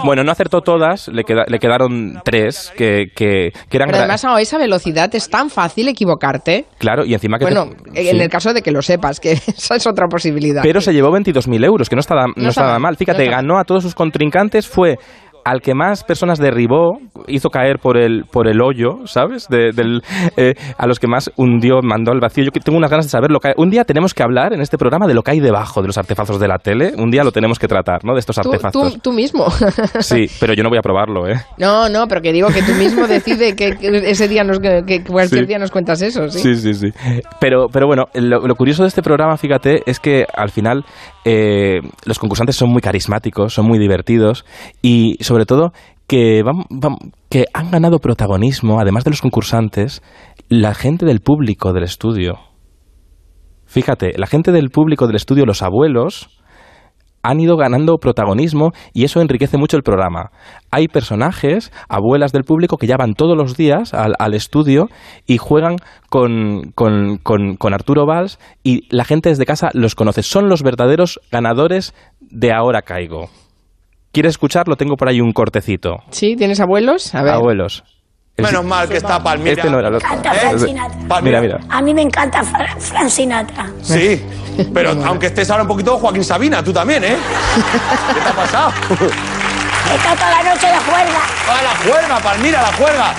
bueno, 0.05 0.25
no 0.25 0.33
acertó 0.33 0.61
todas, 0.61 1.09
le, 1.09 1.25
le 1.47 1.59
quedaron 1.59 2.21
tres 2.25 2.73
que, 2.77 3.07
que, 3.15 3.53
eran... 3.71 3.89
Pero 3.89 3.99
además 3.99 4.25
a 4.25 4.41
esa 4.41 4.59
velocidad 4.59 5.15
es 5.15 5.29
tan 5.29 5.51
fácil 5.51 5.89
equivocarte. 5.89 6.67
Claro, 6.79 7.05
y 7.05 7.15
encima 7.15 7.39
que... 7.39 7.45
Bueno, 7.45 7.71
en 7.95 8.21
el 8.21 8.29
caso 8.29 8.53
de 8.53 8.63
que 8.63 8.71
lo 8.71 8.83
sepas, 8.83 9.21
que 9.21 9.33
esa 9.47 9.77
es 9.77 9.87
otra 9.87 10.07
posibilidad. 10.09 10.63
Pero 10.63 10.81
se 10.81 10.93
llevó 10.93 11.11
22.000 11.11 11.65
euros, 11.65 11.89
que 11.89 11.97
no 11.97 12.01
estaba, 12.01 12.27
no, 12.35 12.49
estaba 12.49 12.79
mal. 12.79 12.97
Fíjate, 12.97 13.27
ganó 13.27 13.59
a 13.59 13.65
todos 13.65 13.83
sus 13.83 13.95
contrincantes, 13.95 14.67
fue 14.67 14.99
al 15.47 15.61
que 15.61 15.75
más 15.75 16.03
personas 16.03 16.41
derribó, 16.41 16.99
hizo 17.29 17.51
caer 17.51 17.79
por 17.79 17.97
el, 17.97 18.25
por 18.25 18.49
el 18.49 18.61
hoyo, 18.61 19.07
¿sabes? 19.07 19.47
del, 19.49 20.03
eh, 20.37 20.55
a 20.77 20.89
los 20.89 20.99
que 20.99 21.07
más 21.07 21.31
hundió, 21.37 21.83
mandó 21.85 22.11
al 22.11 22.19
vacío. 22.19 22.43
Yo 22.43 22.51
tengo 22.51 22.77
unas 22.77 22.91
ganas 22.91 23.07
de 23.07 23.11
saber 23.11 23.31
lo 23.31 23.39
que 23.39 23.49
hay. 23.49 23.55
Un 23.57 23.71
día 23.71 23.85
tenemos 23.85 24.13
que 24.13 24.25
hablar 24.25 24.53
en 24.55 24.61
este 24.61 24.77
programa 24.77 25.07
de 25.07 25.15
lo 25.15 25.23
que 25.23 25.31
hay 25.31 25.39
debajo 25.39 25.83
de 25.83 25.87
los 25.87 25.99
artefactos 25.99 26.41
de 26.41 26.49
la 26.49 26.59
tele. 26.59 26.95
Un 26.99 27.13
día 27.13 27.23
lo 27.23 27.31
tenemos 27.31 27.61
que 27.61 27.69
tratar, 27.69 28.05
¿no? 28.05 28.15
De 28.15 28.19
estos 28.19 28.37
artefactos. 28.39 29.01
Tú, 29.01 29.13
mismo. 29.13 29.47
Sí, 30.01 30.27
pero 30.41 30.53
yo 30.53 30.63
no 30.63 30.69
voy 30.69 30.79
a 30.79 30.83
probarlo, 30.83 31.29
¿eh? 31.29 31.41
No, 31.59 31.89
no, 31.89 32.07
pero 32.09 32.21
que 32.21 32.33
digo 32.33 32.49
que 32.49 32.63
tú 32.63 32.73
mismo 32.73 33.07
decides 33.09 33.55
que, 33.55 33.77
ese 33.81 34.29
día 34.29 34.43
nos, 34.43 34.59
que 34.59 35.05
cualquier 35.05 35.47
día 35.47 35.59
nos 35.59 35.71
cuentas 35.71 36.03
eso, 36.03 36.29
¿sí? 36.29 36.41
Sí, 36.41 36.57
sí, 36.57 36.75
sí. 36.75 36.89
Pero, 37.41 37.67
pero 37.73 37.87
bueno, 37.87 38.07
lo, 38.15 38.55
curioso 38.57 38.83
de 38.83 38.89
este 38.89 39.03
programa, 39.03 39.37
fíjate, 39.37 39.83
es 39.87 40.01
que 40.01 40.27
al 40.35 40.51
final 40.51 40.85
eh, 41.25 41.81
los 42.05 42.19
concursantes 42.19 42.57
son 42.57 42.71
muy 42.71 42.81
carismáticos, 42.81 43.55
son 43.55 43.67
muy 43.67 43.79
divertidos 43.79 44.45
y 44.83 45.17
sobre 45.21 45.36
sobre 45.37 45.45
todo 45.45 45.73
que, 46.07 46.43
han 47.53 47.71
ganado 47.71 47.99
protagonismo, 47.99 48.81
además 48.81 49.05
de 49.05 49.11
los 49.11 49.21
concursantes, 49.21 50.03
la 50.49 50.73
gente 50.73 51.05
del 51.05 51.21
público 51.21 51.75
del 51.75 51.83
estudio. 51.83 52.39
Fíjate, 53.67 54.13
la 54.17 54.27
gente 54.27 54.51
del 54.51 54.71
público 54.71 55.07
del 55.07 55.17
estudio, 55.17 55.45
los 55.45 55.61
abuelos, 55.61 56.31
han 57.23 57.39
ido 57.41 57.59
ganando 57.59 57.99
protagonismo 57.99 58.71
y 58.95 59.05
eso 59.05 59.21
enriquece 59.21 59.59
mucho 59.59 59.77
el 59.77 59.83
programa. 59.83 60.31
Hay 60.71 60.89
personajes, 60.89 61.71
abuelas 61.87 62.33
del 62.33 62.45
público, 62.45 62.79
que 62.79 62.87
ya 62.87 62.97
van 62.97 63.13
todos 63.13 63.37
los 63.37 63.59
días 63.59 63.93
al, 63.93 64.33
estudio 64.33 64.89
y 65.27 65.37
juegan 65.37 65.77
con, 66.09 66.73
con, 66.75 67.19
con, 67.19 67.75
Arturo 67.75 68.07
Valls 68.07 68.39
y 68.63 68.87
la 68.89 69.05
gente 69.05 69.29
desde 69.29 69.45
casa 69.45 69.69
los 69.75 69.95
conoce. 69.95 70.23
Son 70.23 70.49
los 70.49 70.63
verdaderos 70.63 71.21
ganadores 71.31 71.95
de 72.21 72.55
Ahora 72.55 72.81
Caigo. 72.81 73.29
¿Quieres 74.17 74.31
escucharlo? 74.31 74.77
Tengo 74.77 74.97
por 74.97 75.11
ahí 75.11 75.21
un 75.21 75.35
cortecito. 75.35 75.99
Sí, 76.11 76.37
¿tienes 76.37 76.59
abuelos? 76.59 77.15
A 77.15 77.23
ver. 77.23 77.35
Abuelos. 77.35 77.85
Menos 78.39 78.65
mal 78.65 78.89
que 78.89 78.97
está 78.97 79.23
Palmira. 79.23 79.53
Este 79.53 79.69
no 79.69 79.79
era. 79.79 79.91
Me 79.91 79.99
encanta 79.99 80.33
Fran 80.33 80.59
Sinatra. 80.59 81.21
Mira, 81.21 81.41
mira. 81.43 81.61
A 81.69 81.83
mí 81.83 81.93
me 81.93 82.01
encanta 82.01 82.43
Fran 82.43 83.11
Sinatra. 83.11 83.71
Sí, 83.83 84.25
pero 84.73 84.93
aunque 85.05 85.27
estés 85.27 85.51
ahora 85.51 85.65
un 85.65 85.69
poquito 85.69 85.99
Joaquín 85.99 86.25
Sabina, 86.25 86.65
tú 86.65 86.73
también, 86.73 87.05
¿eh? 87.05 87.15
¿Qué 88.15 88.21
te 88.23 88.29
ha 88.31 88.33
pasado? 88.33 88.71
Está 89.95 90.15
toda 90.15 90.31
la 90.31 90.55
noche 90.55 90.67
de 90.67 90.79
juerga. 90.79 91.21
¡Ah, 91.51 91.61
la 91.63 91.93
juerga, 91.93 92.19
Palmira, 92.21 92.63
la 92.63 92.73
juerga! 92.73 93.15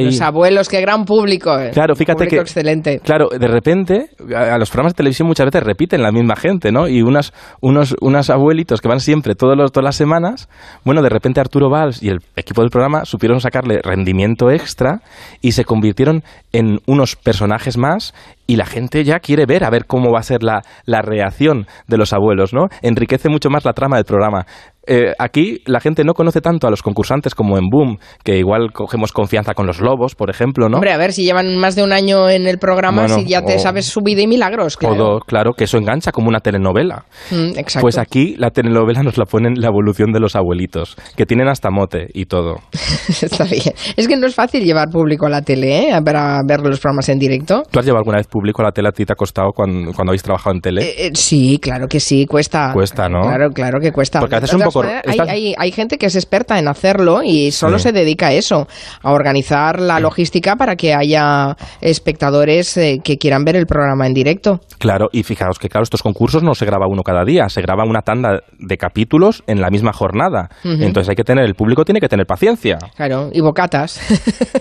Los 0.00 0.20
abuelos, 0.20 0.68
qué 0.68 0.80
gran 0.80 1.04
público. 1.04 1.58
Eh. 1.58 1.70
Claro, 1.72 1.94
fíjate 1.94 2.26
que. 2.26 2.36
excelente. 2.36 3.00
Claro, 3.00 3.28
de 3.28 3.48
repente, 3.48 4.10
a, 4.34 4.58
los 4.58 4.70
programas 4.70 4.92
de 4.92 4.96
televisión 4.98 5.28
muchas 5.28 5.46
veces 5.46 5.62
repiten 5.62 6.02
la 6.02 6.12
misma 6.12 6.36
gente, 6.36 6.72
¿no? 6.72 6.88
Y 6.88 7.02
unas, 7.02 7.32
unos, 7.60 7.94
unos 8.00 8.30
abuelitos 8.30 8.80
que 8.80 8.88
van 8.88 9.00
siempre 9.00 9.34
todos 9.34 9.56
los, 9.56 9.72
todas 9.72 9.84
las 9.84 9.96
semanas, 9.96 10.48
bueno, 10.84 11.02
de 11.02 11.08
repente 11.08 11.40
Arturo 11.40 11.70
Valls 11.70 12.02
y 12.02 12.08
el 12.08 12.18
equipo 12.36 12.62
del 12.62 12.70
programa 12.70 13.04
supieron 13.04 13.40
sacarle 13.40 13.80
rendimiento 13.82 14.50
extra 14.50 15.00
y 15.40 15.52
se 15.52 15.64
convirtieron 15.64 16.22
en 16.52 16.80
unos 16.86 17.16
personajes 17.16 17.76
más 17.76 18.14
y 18.46 18.56
la 18.56 18.66
gente 18.66 19.04
ya 19.04 19.18
quiere 19.18 19.46
ver 19.46 19.64
a 19.64 19.70
ver 19.70 19.86
cómo 19.86 20.12
va 20.12 20.20
a 20.20 20.22
ser 20.22 20.42
la, 20.42 20.62
la 20.84 21.02
reacción 21.02 21.66
de 21.88 21.96
los 21.96 22.12
abuelos, 22.12 22.52
¿no? 22.52 22.66
Enriquece 22.82 23.28
mucho 23.28 23.50
más 23.50 23.64
la 23.64 23.72
trama 23.72 23.96
del 23.96 24.04
programa. 24.04 24.46
Eh, 24.86 25.12
aquí 25.18 25.62
la 25.66 25.80
gente 25.80 26.04
no 26.04 26.14
conoce 26.14 26.40
tanto 26.40 26.68
a 26.68 26.70
los 26.70 26.82
concursantes 26.82 27.34
como 27.34 27.58
en 27.58 27.68
Boom, 27.68 27.98
que 28.22 28.38
igual 28.38 28.72
cogemos 28.72 29.10
confianza 29.10 29.52
con 29.54 29.66
los 29.66 29.80
lobos, 29.80 30.14
por 30.14 30.30
ejemplo, 30.30 30.68
¿no? 30.68 30.76
Hombre, 30.76 30.92
a 30.92 30.96
ver, 30.96 31.12
si 31.12 31.24
llevan 31.24 31.56
más 31.56 31.74
de 31.74 31.82
un 31.82 31.92
año 31.92 32.30
en 32.30 32.46
el 32.46 32.58
programa, 32.58 33.08
si 33.08 33.26
ya 33.26 33.42
te 33.42 33.58
sabes 33.58 33.86
su 33.86 34.00
vida 34.02 34.22
y 34.22 34.28
milagros, 34.28 34.76
claro. 34.76 35.18
claro, 35.26 35.54
que 35.54 35.64
eso 35.64 35.76
engancha 35.76 36.12
como 36.12 36.28
una 36.28 36.38
telenovela. 36.38 37.04
Mm, 37.32 37.58
exacto. 37.58 37.80
Pues 37.80 37.98
aquí 37.98 38.36
la 38.38 38.50
telenovela 38.50 39.02
nos 39.02 39.18
la 39.18 39.24
ponen 39.24 39.54
la 39.56 39.68
evolución 39.68 40.12
de 40.12 40.20
los 40.20 40.36
abuelitos, 40.36 40.96
que 41.16 41.26
tienen 41.26 41.48
hasta 41.48 41.70
mote 41.70 42.06
y 42.14 42.26
todo. 42.26 42.60
Está 43.08 43.44
bien. 43.44 43.74
Es 43.96 44.06
que 44.06 44.16
no 44.16 44.28
es 44.28 44.36
fácil 44.36 44.64
llevar 44.64 44.88
público 44.90 45.26
a 45.26 45.30
la 45.30 45.42
tele, 45.42 45.88
¿eh? 45.88 46.02
Para 46.04 46.40
ver 46.46 46.60
los 46.60 46.78
programas 46.78 47.08
en 47.08 47.18
directo. 47.18 47.62
¿Tú 47.70 47.80
has 47.80 47.84
llevado 47.84 48.00
alguna 48.00 48.18
vez 48.18 48.28
público 48.36 48.60
a 48.60 48.66
la 48.66 48.72
tele 48.72 48.88
a 48.88 48.92
ti 48.92 49.06
te 49.06 49.14
ha 49.14 49.16
costado 49.16 49.52
cuando, 49.52 49.92
cuando 49.92 50.10
habéis 50.10 50.22
trabajado 50.22 50.54
en 50.54 50.60
tele? 50.60 50.82
Eh, 50.82 51.06
eh, 51.06 51.10
sí, 51.14 51.58
claro 51.58 51.86
que 51.88 52.00
sí, 52.00 52.26
cuesta. 52.26 52.70
Cuesta, 52.74 53.08
¿no? 53.08 53.22
Claro, 53.22 53.48
claro 53.50 53.80
que 53.80 53.92
cuesta. 53.92 54.20
Porque 54.20 54.36
haces 54.36 54.52
un 54.52 54.62
poco... 54.62 54.82
hay, 54.82 55.54
hay, 55.56 55.72
gente 55.72 55.96
que 55.96 56.06
es 56.06 56.16
experta 56.16 56.58
en 56.58 56.68
hacerlo 56.68 57.22
y 57.24 57.50
solo 57.50 57.78
se 57.78 57.92
dedica 57.92 58.28
a 58.28 58.32
eso, 58.32 58.68
a 59.02 59.12
organizar 59.12 59.80
la 59.80 60.00
logística 60.00 60.56
para 60.56 60.76
que 60.76 60.94
haya 60.94 61.56
espectadores 61.80 62.76
eh, 62.76 63.00
que 63.02 63.16
quieran 63.16 63.44
ver 63.44 63.56
el 63.56 63.66
programa 63.66 64.06
en 64.06 64.12
directo. 64.12 64.60
Claro, 64.78 65.08
y 65.12 65.22
fijaos 65.22 65.58
que 65.58 65.68
claro, 65.68 65.84
estos 65.84 66.02
concursos 66.02 66.42
no 66.42 66.54
se 66.54 66.66
graba 66.66 66.86
uno 66.88 67.02
cada 67.02 67.24
día, 67.24 67.48
se 67.48 67.62
graba 67.62 67.84
una 67.84 68.02
tanda 68.02 68.40
de 68.58 68.76
capítulos 68.76 69.42
en 69.46 69.62
la 69.62 69.70
misma 69.70 69.92
jornada. 69.94 70.50
Entonces 70.64 71.08
hay 71.08 71.16
que 71.16 71.24
tener, 71.24 71.44
el 71.44 71.54
público 71.54 71.84
tiene 71.84 72.00
que 72.00 72.08
tener 72.08 72.26
paciencia. 72.26 72.76
Claro, 72.96 73.30
y 73.32 73.40
bocatas. 73.40 74.00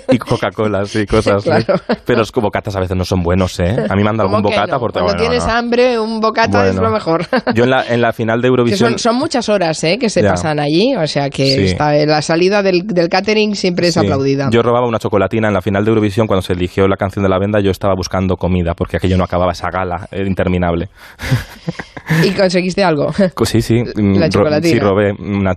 y 0.09 0.17
Coca-Cola, 0.17 0.83
y 0.93 1.05
cosas. 1.05 1.43
Pero 2.05 2.19
los 2.19 2.31
bocatas 2.31 2.75
a 2.75 2.79
veces 2.79 2.95
no 2.95 3.03
son 3.03 3.23
buenos, 3.23 3.59
¿eh? 3.59 3.64
A 3.89 3.95
mí 3.95 4.03
me 4.03 4.09
han 4.09 4.17
dado 4.17 4.29
algún 4.29 4.41
bocata 4.41 4.79
por 4.79 4.91
Cuando 4.91 5.15
tienes 5.15 5.45
hambre, 5.47 5.99
un 5.99 6.19
bocata 6.19 6.67
es 6.67 6.75
lo 6.75 6.91
mejor. 6.91 7.25
yo 7.55 7.63
en 7.63 7.69
la, 7.69 7.85
en 7.87 8.01
la 8.01 8.13
final 8.13 8.41
de 8.41 8.47
Eurovisión... 8.47 8.97
Son, 8.97 9.15
muchas 9.15 9.47
horas, 9.49 9.83
¿eh? 9.83 9.97
Que 9.99 10.09
se 10.09 10.23
pasan 10.23 10.59
allí, 10.59 10.95
o 10.95 11.07
sea 11.07 11.29
que 11.29 11.65
está, 11.65 11.93
la 11.93 12.21
salida 12.21 12.61
del, 12.61 12.85
catering 13.09 13.55
siempre 13.55 13.87
es 13.87 13.97
aplaudida. 13.97 14.49
Yo 14.51 14.61
robaba 14.61 14.87
una 14.87 14.99
chocolatina 14.99 15.47
en 15.47 15.53
la 15.53 15.61
final 15.61 15.83
de 15.85 15.89
Eurovisión 15.89 16.27
cuando 16.27 16.41
se 16.41 16.53
eligió 16.53 16.87
la 16.87 16.97
canción 16.97 17.23
de 17.23 17.29
la 17.29 17.39
venda, 17.39 17.59
yo 17.61 17.71
estaba 17.71 17.93
buscando 17.95 18.35
comida 18.35 18.73
porque 18.73 18.97
aquello 18.97 19.17
no 19.17 19.23
acababa 19.23 19.51
esa 19.51 19.69
gala 19.69 20.07
interminable. 20.11 20.89
¿Y 22.23 22.31
conseguiste 22.31 22.83
algo? 22.83 23.11
Sí, 23.45 23.61
sí. 23.61 23.83
La 23.95 24.29
chocolatina. 24.29 24.73
Sí, 24.73 24.79
robé 24.79 25.13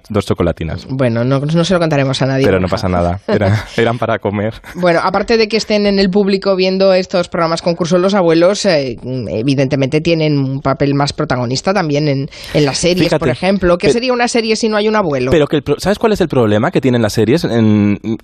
dos 0.08 0.26
chocolatinas. 0.26 0.86
Bueno, 0.90 1.24
no, 1.24 1.40
no, 1.40 1.64
se 1.64 1.74
lo 1.74 1.80
contaremos 1.80 2.20
a 2.22 2.26
nadie. 2.26 2.44
Pero 2.44 2.60
no 2.60 2.68
pasa 2.68 2.88
nada. 2.88 3.20
eran 3.76 3.98
para 3.98 4.18
comer. 4.18 4.54
Bueno, 4.74 5.00
aparte 5.02 5.36
de 5.36 5.48
que 5.48 5.56
estén 5.56 5.86
en 5.86 5.98
el 5.98 6.10
público 6.10 6.56
viendo 6.56 6.92
estos 6.92 7.28
programas 7.28 7.62
concursos, 7.62 8.00
los 8.00 8.14
abuelos 8.14 8.64
eh, 8.66 8.96
evidentemente 9.28 10.00
tienen 10.00 10.38
un 10.38 10.60
papel 10.60 10.94
más 10.94 11.12
protagonista 11.12 11.72
también 11.72 12.08
en, 12.08 12.28
en 12.54 12.64
las 12.64 12.78
series, 12.78 13.14
por 13.14 13.28
ejemplo. 13.28 13.78
¿Qué 13.78 13.90
sería 13.90 14.12
una 14.12 14.28
serie 14.28 14.56
si 14.56 14.68
no 14.68 14.76
hay 14.76 14.88
un 14.88 14.96
abuelo? 14.96 15.30
Pero 15.30 15.46
que 15.46 15.60
¿sabes 15.78 15.98
cuál 15.98 16.12
es 16.12 16.20
el 16.20 16.28
problema 16.28 16.70
que 16.70 16.80
tienen 16.80 17.02
las 17.02 17.12
series? 17.12 17.46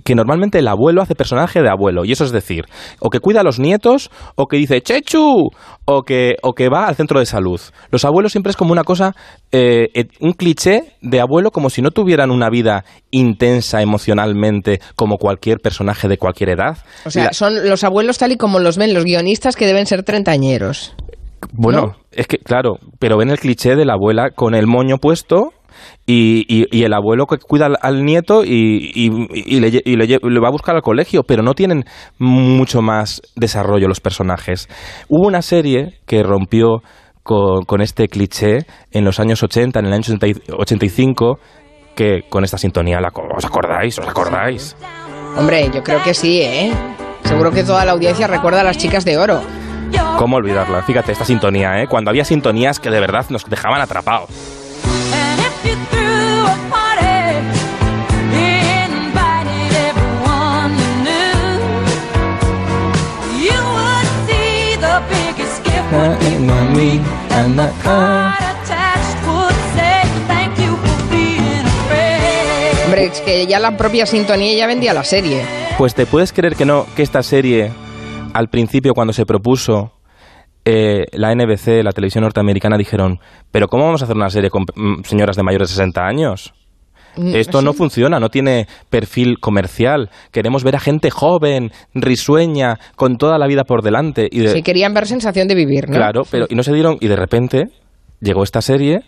que 0.05 0.15
normalmente 0.15 0.59
el 0.59 0.69
abuelo 0.69 1.03
hace 1.03 1.15
personaje 1.15 1.61
de 1.61 1.69
abuelo. 1.69 2.05
Y 2.05 2.13
eso 2.13 2.25
es 2.25 2.33
decir, 2.33 2.65
o 3.01 3.11
que 3.11 3.21
cuida 3.21 3.41
a 3.41 3.45
los 3.45 3.59
nietos, 3.59 4.11
o 4.37 4.47
que 4.47 4.57
dice 4.57 4.81
¡Chechu! 4.81 5.51
O 5.87 6.03
que, 6.03 6.37
o 6.43 6.55
que 6.55 6.69
va 6.71 6.87
al 6.87 6.95
centro 6.95 7.21
de 7.21 7.27
salud. 7.27 7.61
Los 7.91 8.05
abuelos 8.05 8.14
siempre 8.29 8.51
es 8.51 8.57
como 8.57 8.73
una 8.73 8.85
cosa, 8.85 9.15
eh, 9.53 9.89
un 10.21 10.33
cliché 10.33 10.95
de 11.01 11.21
abuelo 11.21 11.51
como 11.51 11.71
si 11.71 11.83
no 11.83 11.91
tuvieran 11.91 12.31
una 12.31 12.51
vida 12.51 12.85
intensa 13.11 13.83
emocionalmente 13.83 14.81
como 14.97 15.17
cualquier 15.17 15.59
personaje 15.59 16.09
de 16.09 16.19
cualquier 16.19 16.51
edad. 16.51 16.79
O 17.05 17.11
sea, 17.11 17.33
son 17.33 17.69
los 17.69 17.85
abuelos 17.85 18.19
tal 18.19 18.33
y 18.33 18.37
como 18.37 18.59
los 18.59 18.79
ven 18.79 18.95
los 18.95 19.05
guionistas 19.05 19.57
que 19.57 19.67
deben 19.67 19.87
ser 19.87 20.03
treintañeros. 20.03 20.95
Bueno, 21.53 21.97
es 22.11 22.27
que, 22.27 22.39
claro, 22.39 22.79
pero 22.99 23.19
ven 23.19 23.31
el 23.31 23.39
cliché 23.39 23.77
de 23.77 23.85
la 23.85 23.95
abuela 23.95 24.31
con 24.31 24.55
el 24.55 24.67
moño 24.67 24.97
puesto 24.99 25.53
y, 26.07 26.45
y, 26.49 26.83
el 26.85 26.93
abuelo 26.93 27.27
que 27.27 27.39
cuida 27.39 27.67
al, 27.81 28.05
nieto 28.05 28.45
y, 28.45 28.91
y 28.95 29.61
le, 29.61 29.71
le, 29.71 30.41
va 30.41 30.49
a 30.49 30.53
buscar 30.53 30.75
al 30.75 30.83
colegio, 30.83 31.23
pero 31.23 31.43
no 31.43 31.55
tienen 31.55 31.85
mucho 32.19 32.83
más 32.83 33.23
desarrollo 33.37 33.89
los 33.89 34.01
personajes. 34.01 34.69
Hubo 35.09 35.27
una 35.27 35.43
serie 35.43 35.99
que 36.07 36.23
rompió 36.23 36.83
con, 37.25 37.65
con 37.65 37.81
este 37.81 38.07
cliché 38.07 38.59
en 38.93 39.05
los 39.05 39.19
años 39.19 39.43
80, 39.43 39.81
en 39.81 39.87
el 39.87 39.93
año 39.93 40.05
85, 40.57 41.39
que 41.97 42.23
con 42.29 42.45
esta 42.45 42.59
sintonía, 42.59 43.01
la, 43.01 43.09
¿os 43.37 43.45
acordáis? 43.45 43.99
¿Os 43.99 44.07
acordáis? 44.07 44.77
Hombre, 45.37 45.69
yo 45.75 45.83
creo 45.83 46.01
que 46.03 46.15
sí, 46.15 46.43
¿eh? 46.43 46.73
Seguro 47.25 47.51
que 47.51 47.65
toda 47.65 47.85
la 47.85 47.93
audiencia 47.93 48.29
recuerda 48.29 48.61
a 48.61 48.65
las 48.65 48.79
chicas 48.79 49.05
de 49.05 49.19
oro. 49.19 49.41
¿Cómo 50.19 50.37
olvidarla? 50.37 50.83
Fíjate, 50.83 51.13
esta 51.13 51.25
sintonía, 51.25 51.83
¿eh? 51.83 51.87
Cuando 51.89 52.11
había 52.11 52.25
sintonías 52.25 52.79
que 52.79 52.91
de 52.91 53.01
verdad 53.01 53.27
nos 53.31 53.45
dejaban 53.47 53.81
atrapados. 53.81 54.31
Hombre, 72.85 73.05
es 73.07 73.21
que 73.21 73.47
ya 73.47 73.61
la 73.61 73.77
propia 73.77 74.07
sintonía 74.07 74.57
ya 74.57 74.67
vendía 74.67 74.93
la 74.93 75.05
serie. 75.05 75.43
Pues 75.79 75.95
te 75.95 76.07
puedes 76.07 76.33
creer 76.33 76.57
que 76.57 76.65
no, 76.65 76.87
que 76.97 77.03
esta 77.03 77.23
serie, 77.23 77.71
al 78.33 78.49
principio 78.49 78.93
cuando 78.93 79.13
se 79.13 79.25
propuso, 79.25 79.93
eh, 80.65 81.07
la 81.13 81.35
NBC, 81.35 81.85
la 81.85 81.93
televisión 81.93 82.23
norteamericana, 82.23 82.77
dijeron, 82.77 83.21
pero 83.51 83.69
¿cómo 83.69 83.85
vamos 83.85 84.03
a 84.03 84.07
hacer 84.07 84.17
una 84.17 84.31
serie 84.31 84.51
con 84.51 84.65
mm, 84.75 85.03
señoras 85.05 85.37
de 85.37 85.43
mayores 85.43 85.69
de 85.69 85.75
60 85.75 86.05
años? 86.05 86.55
Mm, 87.17 87.35
Esto 87.35 87.63
no 87.63 87.73
funciona, 87.73 88.19
no 88.19 88.29
tiene 88.29 88.67
perfil 88.91 89.39
comercial. 89.41 90.11
Queremos 90.33 90.65
ver 90.65 90.77
a 90.77 90.81
gente 90.81 91.11
joven, 91.11 91.71
risueña, 91.95 92.79
con 92.97 93.17
toda 93.17 93.39
la 93.39 93.47
vida 93.47 93.65
por 93.65 93.83
delante. 93.83 94.29
Y 94.31 94.47
Sí, 94.49 94.63
querían 94.63 94.95
ver 94.95 95.07
sensación 95.07 95.49
de 95.49 95.55
vivir, 95.55 95.89
¿no? 95.89 95.97
Claro, 95.97 96.23
pero 96.31 96.47
y 96.49 96.55
no 96.55 96.63
se 96.63 96.73
dieron, 96.73 96.97
y 97.01 97.09
de 97.09 97.17
repente 97.17 97.65
llegó 98.21 98.43
esta 98.43 98.61
serie 98.63 99.03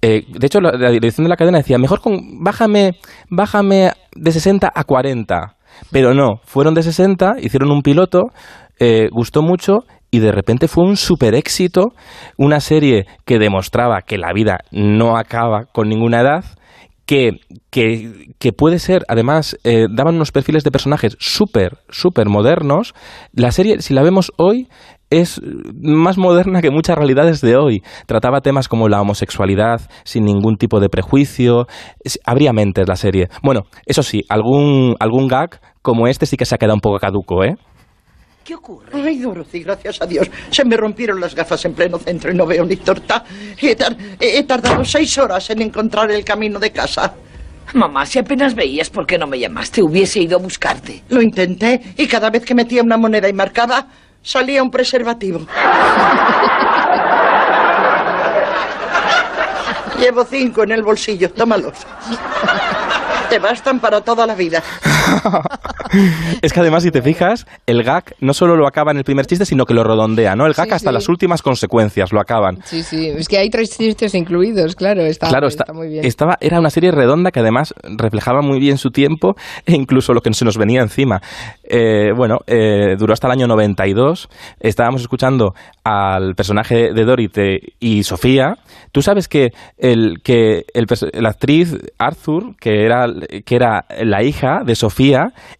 eh, 0.00 0.24
de 0.28 0.46
hecho, 0.46 0.60
la, 0.60 0.90
dirección 0.90 1.24
de 1.24 1.28
la 1.28 1.36
cadena 1.36 1.58
decía, 1.58 1.78
mejor 1.78 2.00
con, 2.00 2.42
bájame, 2.42 2.92
bájame 3.30 3.92
de 4.14 4.32
60 4.32 4.70
a 4.72 4.84
40. 4.84 5.56
Pero 5.90 6.14
no, 6.14 6.40
fueron 6.44 6.74
de 6.74 6.82
60, 6.82 7.36
hicieron 7.40 7.70
un 7.70 7.82
piloto, 7.82 8.30
eh, 8.78 9.08
gustó 9.10 9.42
mucho 9.42 9.84
y 10.10 10.20
de 10.20 10.32
repente 10.32 10.68
fue 10.68 10.84
un 10.84 10.96
super 10.96 11.34
éxito, 11.34 11.92
una 12.36 12.60
serie 12.60 13.06
que 13.24 13.38
demostraba 13.38 14.02
que 14.02 14.18
la 14.18 14.32
vida 14.32 14.60
no 14.70 15.16
acaba 15.16 15.64
con 15.72 15.88
ninguna 15.88 16.20
edad, 16.20 16.44
que, 17.08 17.40
que, 17.70 18.52
puede 18.52 18.78
ser, 18.78 19.02
además, 19.08 19.56
eh, 19.64 19.86
daban 19.90 20.16
unos 20.16 20.30
perfiles 20.30 20.62
de 20.62 20.70
personajes 20.70 21.16
súper, 21.18 21.78
súper 21.88 22.28
modernos. 22.28 22.92
La 23.32 23.50
serie, 23.50 23.80
si 23.80 23.94
la 23.94 24.02
vemos 24.02 24.30
hoy, 24.36 24.68
es 25.08 25.40
más 25.80 26.18
moderna 26.18 26.60
que 26.60 26.70
muchas 26.70 26.98
realidades 26.98 27.40
de 27.40 27.56
hoy. 27.56 27.82
Trataba 28.06 28.42
temas 28.42 28.68
como 28.68 28.90
la 28.90 29.00
homosexualidad 29.00 29.80
sin 30.04 30.26
ningún 30.26 30.56
tipo 30.56 30.80
de 30.80 30.90
prejuicio. 30.90 31.66
Habría 32.26 32.52
mentes 32.52 32.86
la 32.86 32.96
serie. 32.96 33.28
Bueno, 33.42 33.62
eso 33.86 34.02
sí, 34.02 34.24
algún, 34.28 34.94
algún 35.00 35.28
gag 35.28 35.62
como 35.80 36.08
este 36.08 36.26
sí 36.26 36.36
que 36.36 36.44
se 36.44 36.54
ha 36.54 36.58
quedado 36.58 36.74
un 36.74 36.82
poco 36.82 36.98
caduco, 36.98 37.42
¿eh? 37.42 37.54
¿Qué 38.48 38.54
ocurre? 38.54 38.88
Ay, 38.94 39.18
Dorothy, 39.18 39.60
gracias 39.60 40.00
a 40.00 40.06
Dios. 40.06 40.26
Se 40.50 40.64
me 40.64 40.74
rompieron 40.74 41.20
las 41.20 41.34
gafas 41.34 41.62
en 41.66 41.74
pleno 41.74 41.98
centro 41.98 42.32
y 42.32 42.34
no 42.34 42.46
veo 42.46 42.64
ni 42.64 42.76
torta. 42.76 43.22
He, 43.60 44.42
tardado 44.44 44.82
seis 44.86 45.18
horas 45.18 45.50
en 45.50 45.60
encontrar 45.60 46.10
el 46.10 46.24
camino 46.24 46.58
de 46.58 46.72
casa. 46.72 47.12
Mamá, 47.74 48.06
si 48.06 48.18
apenas 48.18 48.54
veías, 48.54 48.88
¿por 48.88 49.06
qué 49.06 49.18
no 49.18 49.26
me 49.26 49.38
llamaste? 49.38 49.82
Hubiese 49.82 50.20
ido 50.20 50.38
a 50.38 50.40
buscarte. 50.40 51.02
Lo 51.10 51.20
intenté 51.20 51.92
y 51.98 52.06
cada 52.06 52.30
vez 52.30 52.42
que 52.46 52.54
metía 52.54 52.82
una 52.82 52.96
moneda 52.96 53.28
y 53.28 53.34
marcaba, 53.34 53.86
salía 54.22 54.62
un 54.62 54.70
preservativo. 54.70 55.40
Llevo 60.00 60.24
cinco 60.24 60.62
en 60.62 60.72
el 60.72 60.82
bolsillo, 60.82 61.30
tómalos. 61.32 61.74
Te 63.28 63.38
bastan 63.40 63.78
para 63.78 64.00
toda 64.00 64.26
la 64.26 64.34
vida. 64.34 64.62
es 66.42 66.52
que 66.52 66.60
además, 66.60 66.82
si 66.82 66.90
te 66.90 67.02
fijas, 67.02 67.46
el 67.66 67.82
gag 67.82 68.14
no 68.20 68.34
solo 68.34 68.56
lo 68.56 68.66
acaba 68.66 68.90
en 68.92 68.98
el 68.98 69.04
primer 69.04 69.26
chiste, 69.26 69.44
sino 69.44 69.64
que 69.64 69.74
lo 69.74 69.84
redondea, 69.84 70.34
¿no? 70.34 70.46
El 70.46 70.54
gag 70.54 70.72
hasta 70.72 70.92
las 70.92 71.08
últimas 71.08 71.42
consecuencias 71.42 72.12
lo 72.12 72.20
acaban. 72.20 72.58
Sí, 72.64 72.82
sí. 72.82 73.08
Es 73.08 73.28
que 73.28 73.38
hay 73.38 73.50
tres 73.50 73.76
chistes 73.76 74.14
incluidos, 74.14 74.76
claro. 74.76 75.02
Está, 75.02 75.28
claro, 75.28 75.48
está, 75.48 75.72
muy 75.72 75.88
bien. 75.88 76.04
Estaba, 76.04 76.36
era 76.40 76.58
una 76.58 76.70
serie 76.70 76.90
redonda 76.90 77.30
que 77.30 77.40
además 77.40 77.74
reflejaba 77.82 78.42
muy 78.42 78.58
bien 78.58 78.78
su 78.78 78.90
tiempo 78.90 79.34
e 79.66 79.74
incluso 79.74 80.12
lo 80.12 80.20
que 80.20 80.32
se 80.32 80.44
nos 80.44 80.56
venía 80.56 80.82
encima. 80.82 81.20
Eh, 81.64 82.12
bueno, 82.16 82.38
eh, 82.46 82.96
duró 82.98 83.12
hasta 83.12 83.26
el 83.28 83.32
año 83.32 83.46
92. 83.46 84.28
Estábamos 84.60 85.02
escuchando 85.02 85.54
al 85.84 86.34
personaje 86.34 86.92
de 86.92 87.04
Dorite 87.04 87.60
y 87.80 88.02
Sofía. 88.02 88.56
Tú 88.92 89.02
sabes 89.02 89.28
que, 89.28 89.50
el, 89.76 90.20
que 90.22 90.64
el, 90.74 90.86
la 91.14 91.30
actriz 91.30 91.76
Arthur, 91.98 92.56
que 92.60 92.84
era, 92.84 93.06
que 93.44 93.56
era 93.56 93.84
la 94.02 94.22
hija 94.22 94.62
de 94.64 94.74
Sofía, 94.74 94.97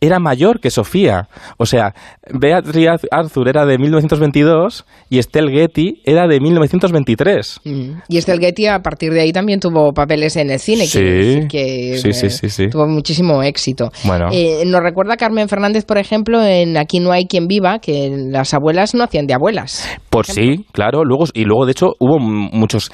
era 0.00 0.18
mayor 0.18 0.60
que 0.60 0.70
Sofía. 0.70 1.28
O 1.56 1.66
sea, 1.66 1.94
Beatriz 2.32 2.88
Arthur 3.10 3.48
era 3.48 3.64
de 3.66 3.78
1922 3.78 4.84
y 5.10 5.18
Estelle 5.18 5.52
Getty 5.52 6.02
era 6.04 6.26
de 6.26 6.40
1923. 6.40 7.60
Mm. 7.64 7.90
Y 8.08 8.18
Estelle 8.18 8.44
Getty 8.44 8.66
a 8.66 8.80
partir 8.80 9.12
de 9.12 9.20
ahí 9.20 9.32
también 9.32 9.60
tuvo 9.60 9.92
papeles 9.92 10.36
en 10.36 10.50
el 10.50 10.58
cine, 10.58 10.86
sí, 10.86 11.46
que, 11.48 11.98
sí, 11.98 12.12
sí, 12.12 12.48
sí, 12.48 12.68
tuvo 12.68 12.86
muchísimo 12.86 13.42
éxito. 13.42 13.90
Bueno. 14.04 14.28
Eh, 14.32 14.64
nos 14.66 14.82
recuerda 14.82 15.16
Carmen 15.16 15.48
Fernández, 15.48 15.84
por 15.84 15.98
ejemplo, 15.98 16.42
en 16.42 16.76
Aquí 16.76 17.00
no 17.00 17.12
hay 17.12 17.26
quien 17.26 17.46
viva, 17.46 17.78
que 17.78 18.10
las 18.30 18.54
abuelas 18.54 18.94
no 18.94 19.04
hacían 19.04 19.26
de 19.26 19.34
abuelas. 19.34 19.88
Por 20.10 20.26
sí, 20.26 20.66
claro. 20.72 21.04
Luego, 21.04 21.24
y 21.32 21.44
luego, 21.44 21.66
de 21.66 21.72
hecho, 21.72 21.94
hubo 21.98 22.18
muchos... 22.18 22.90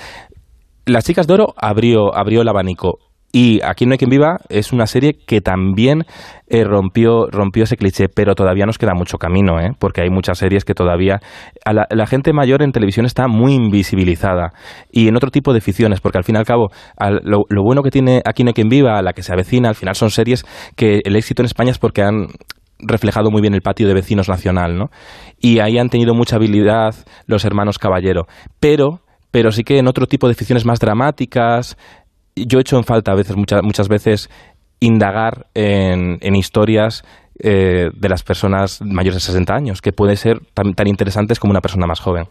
Las 0.86 1.04
chicas 1.04 1.26
de 1.26 1.34
oro 1.34 1.54
abrió, 1.56 2.14
abrió 2.14 2.42
el 2.42 2.48
abanico 2.48 2.98
Y 3.36 3.58
Aquí 3.64 3.84
no 3.84 3.92
hay 3.94 3.98
quien 3.98 4.10
viva 4.10 4.36
es 4.48 4.72
una 4.72 4.86
serie 4.86 5.14
que 5.26 5.40
también 5.40 6.04
eh, 6.46 6.62
rompió, 6.62 7.26
rompió 7.32 7.64
ese 7.64 7.76
cliché, 7.76 8.06
pero 8.08 8.36
todavía 8.36 8.64
nos 8.64 8.78
queda 8.78 8.92
mucho 8.94 9.18
camino, 9.18 9.58
¿eh? 9.58 9.72
porque 9.76 10.02
hay 10.02 10.08
muchas 10.08 10.38
series 10.38 10.64
que 10.64 10.72
todavía... 10.72 11.20
la, 11.66 12.06
gente 12.06 12.32
mayor 12.32 12.62
en 12.62 12.70
televisión 12.70 13.06
está 13.06 13.26
muy 13.26 13.54
invisibilizada 13.54 14.52
y 14.92 15.08
en 15.08 15.16
otro 15.16 15.32
tipo 15.32 15.52
de 15.52 15.60
ficciones, 15.60 16.00
porque 16.00 16.18
al 16.18 16.22
fin 16.22 16.36
y 16.36 16.38
al 16.38 16.44
cabo 16.44 16.68
lo, 17.24 17.44
bueno 17.64 17.82
que 17.82 17.90
tiene 17.90 18.22
Aquí 18.24 18.44
no 18.44 18.50
hay 18.50 18.54
quien 18.54 18.68
viva, 18.68 19.02
la 19.02 19.12
que 19.14 19.24
se 19.24 19.32
avecina, 19.32 19.68
al 19.68 19.74
final 19.74 19.96
son 19.96 20.10
series 20.10 20.44
que 20.76 21.00
el 21.04 21.16
éxito 21.16 21.42
en 21.42 21.46
España 21.46 21.72
es 21.72 21.78
porque 21.78 22.02
han 22.02 22.28
reflejado 22.78 23.32
muy 23.32 23.40
bien 23.42 23.54
el 23.54 23.62
patio 23.62 23.88
de 23.88 23.94
vecinos 23.94 24.28
nacional, 24.28 24.76
¿no? 24.76 24.90
Y 25.40 25.58
ahí 25.58 25.78
han 25.78 25.88
tenido 25.88 26.14
mucha 26.14 26.36
habilidad 26.36 26.94
los 27.26 27.44
hermanos 27.44 27.78
Caballero, 27.80 28.26
pero 28.60 29.00
pero 29.34 29.50
sí 29.50 29.64
que 29.64 29.78
en 29.78 29.88
otro 29.88 30.06
tipo 30.06 30.28
de 30.28 30.34
ficciones 30.34 30.64
más 30.64 30.78
dramáticas, 30.78 31.76
yo 32.36 32.58
he 32.58 32.62
hecho 32.62 32.76
en 32.76 32.84
falta 32.84 33.12
a 33.12 33.14
veces, 33.14 33.36
muchas, 33.36 33.62
muchas 33.62 33.88
veces, 33.88 34.30
indagar 34.80 35.46
en, 35.54 36.18
en 36.20 36.36
historias 36.36 37.04
eh, 37.40 37.90
de 37.92 38.08
las 38.08 38.22
personas 38.22 38.80
mayores 38.80 39.16
de 39.16 39.20
60 39.20 39.52
años, 39.52 39.82
que 39.82 39.92
puede 39.92 40.16
ser 40.16 40.38
tan, 40.54 40.74
tan 40.74 40.86
interesantes 40.86 41.40
como 41.40 41.50
una 41.50 41.60
persona 41.60 41.84
más 41.84 41.98
joven. 41.98 42.28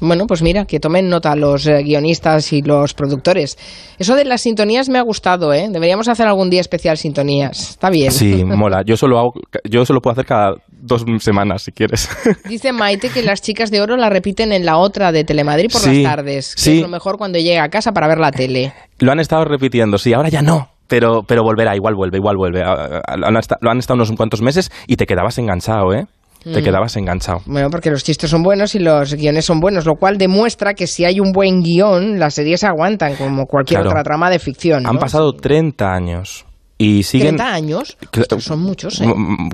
Bueno, 0.00 0.26
pues 0.26 0.40
mira, 0.42 0.64
que 0.64 0.80
tomen 0.80 1.10
nota 1.10 1.36
los 1.36 1.66
eh, 1.66 1.82
guionistas 1.82 2.52
y 2.54 2.62
los 2.62 2.94
productores. 2.94 3.58
Eso 3.98 4.14
de 4.14 4.24
las 4.24 4.40
sintonías 4.40 4.88
me 4.88 4.98
ha 4.98 5.02
gustado, 5.02 5.52
¿eh? 5.52 5.68
Deberíamos 5.70 6.08
hacer 6.08 6.26
algún 6.26 6.48
día 6.48 6.62
especial 6.62 6.96
sintonías. 6.96 7.70
Está 7.70 7.90
bien. 7.90 8.12
Sí, 8.12 8.42
mola. 8.44 8.82
Yo 8.82 8.96
solo 8.96 9.18
hago, 9.18 9.34
yo 9.68 9.84
solo 9.84 10.00
puedo 10.00 10.12
hacer 10.12 10.24
cada 10.24 10.54
dos 10.70 11.04
semanas, 11.18 11.62
si 11.62 11.72
quieres. 11.72 12.08
Dice 12.48 12.72
Maite 12.72 13.10
que 13.10 13.22
las 13.22 13.42
chicas 13.42 13.70
de 13.70 13.82
oro 13.82 13.98
la 13.98 14.08
repiten 14.08 14.52
en 14.52 14.64
la 14.64 14.78
otra 14.78 15.12
de 15.12 15.24
Telemadrid 15.24 15.70
por 15.70 15.86
las 15.86 16.02
tardes, 16.02 16.54
que 16.54 16.76
es 16.76 16.82
lo 16.82 16.88
mejor 16.88 17.18
cuando 17.18 17.38
llega 17.38 17.62
a 17.62 17.68
casa 17.68 17.92
para 17.92 18.08
ver 18.08 18.18
la 18.18 18.32
tele. 18.32 18.72
Lo 19.00 19.12
han 19.12 19.20
estado 19.20 19.44
repitiendo, 19.44 19.98
sí, 19.98 20.14
ahora 20.14 20.30
ya 20.30 20.40
no 20.40 20.79
pero, 20.90 21.22
pero 21.22 21.42
volverá, 21.44 21.76
igual 21.76 21.94
vuelve, 21.94 22.18
igual 22.18 22.36
vuelve. 22.36 22.62
Ah, 22.62 23.00
ah, 23.06 23.16
lo 23.16 23.26
han, 23.28 23.78
estado, 23.78 23.94
unos 23.94 24.10
cuantos 24.12 24.42
meses 24.42 24.70
y 24.88 24.96
te 24.96 25.06
quedabas 25.06 25.38
enganchado, 25.38 25.94
¿eh? 25.94 26.04
Te 26.42 26.60
mm. 26.60 26.64
quedabas 26.64 26.96
enganchado. 26.96 27.40
Bueno, 27.46 27.68
porque 27.70 27.90
los 27.90 28.02
chistes 28.02 28.28
son 28.28 28.42
buenos 28.42 28.74
y 28.74 28.80
los 28.80 29.14
guiones 29.14 29.44
son 29.44 29.60
buenos, 29.60 29.86
lo 29.86 29.94
cual 29.94 30.18
demuestra 30.18 30.74
que 30.74 30.86
si 30.86 31.04
hay 31.04 31.20
un 31.20 31.32
buen 31.32 31.60
guion, 31.62 32.18
las 32.18 32.34
series 32.34 32.64
aguantan 32.64 33.14
como 33.14 33.46
cualquier 33.46 33.86
otra 33.86 34.02
trama 34.02 34.30
de 34.30 34.38
ficción. 34.38 34.86
Han 34.86 34.98
pasado 34.98 35.32
30 35.32 35.86
años 35.86 36.46
y 36.76 37.02
siguen... 37.04 37.36
¿30 37.36 37.40
años? 37.42 37.98
son 38.38 38.62
muchos, 38.62 39.00
¿eh? 39.02 39.06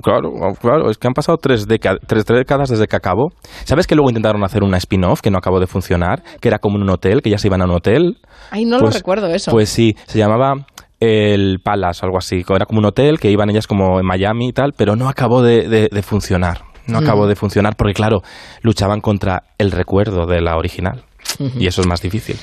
Claro, 0.03 0.31
claro, 0.61 0.89
es 0.89 0.97
que 0.97 1.09
han 1.09 1.13
pasado 1.13 1.37
tres, 1.39 1.67
tres 2.07 2.25
décadas 2.25 2.71
desde 2.71 2.87
que 2.87 2.97
acabó. 2.97 3.33
¿Sabes 3.65 3.87
que 3.89 3.97
luego 3.97 4.09
intentaron 4.09 4.43
hacer 4.45 4.63
una 4.63 4.79
spin-off 4.79 5.21
que 5.21 5.31
no 5.31 5.39
acabó 5.39 5.59
de 5.59 5.67
funcionar? 5.67 6.23
Que 6.41 6.49
era 6.49 6.61
como 6.61 6.77
un 6.77 6.89
hotel, 6.89 7.21
que 7.23 7.31
ya 7.31 7.39
se 7.39 7.49
iban 7.49 7.61
a 7.63 7.65
un 7.65 7.73
hotel. 7.73 8.17
Ay, 8.53 8.65
no 8.65 8.77
lo 8.77 8.85
pues 8.85 8.95
recuerdo 8.95 9.27
eso. 9.27 9.51
Pues 9.51 9.69
sí, 9.69 9.97
se 10.07 10.19
llamaba 10.19 10.67
el 11.01 11.61
Palace 11.63 12.01
o 12.03 12.07
algo 12.07 12.19
así. 12.19 12.45
Era 12.49 12.67
como 12.67 12.79
un 12.79 12.87
hotel 12.87 13.19
que 13.19 13.31
iban 13.31 13.51
ellas 13.51 13.67
como 13.67 14.01
en 14.01 14.07
Miami 14.07 14.49
y 14.49 14.53
tal, 14.53 14.73
pero 14.73 14.97
no 14.97 15.09
acabó 15.09 15.43
de, 15.43 15.89
funcionar. 16.03 16.63
No 16.87 16.99
acabó 16.99 17.27
mm. 17.27 17.29
de 17.29 17.37
funcionar 17.37 17.77
porque, 17.77 17.95
claro, 17.95 18.23
luchaban 18.63 19.01
contra 19.01 19.45
el 19.59 19.73
recuerdo 19.73 20.27
de 20.27 20.41
la 20.41 20.57
original. 20.57 21.05
Y 21.59 21.67
eso 21.67 21.81
es 21.81 21.87
más 21.87 22.01
difícil. 22.01 22.37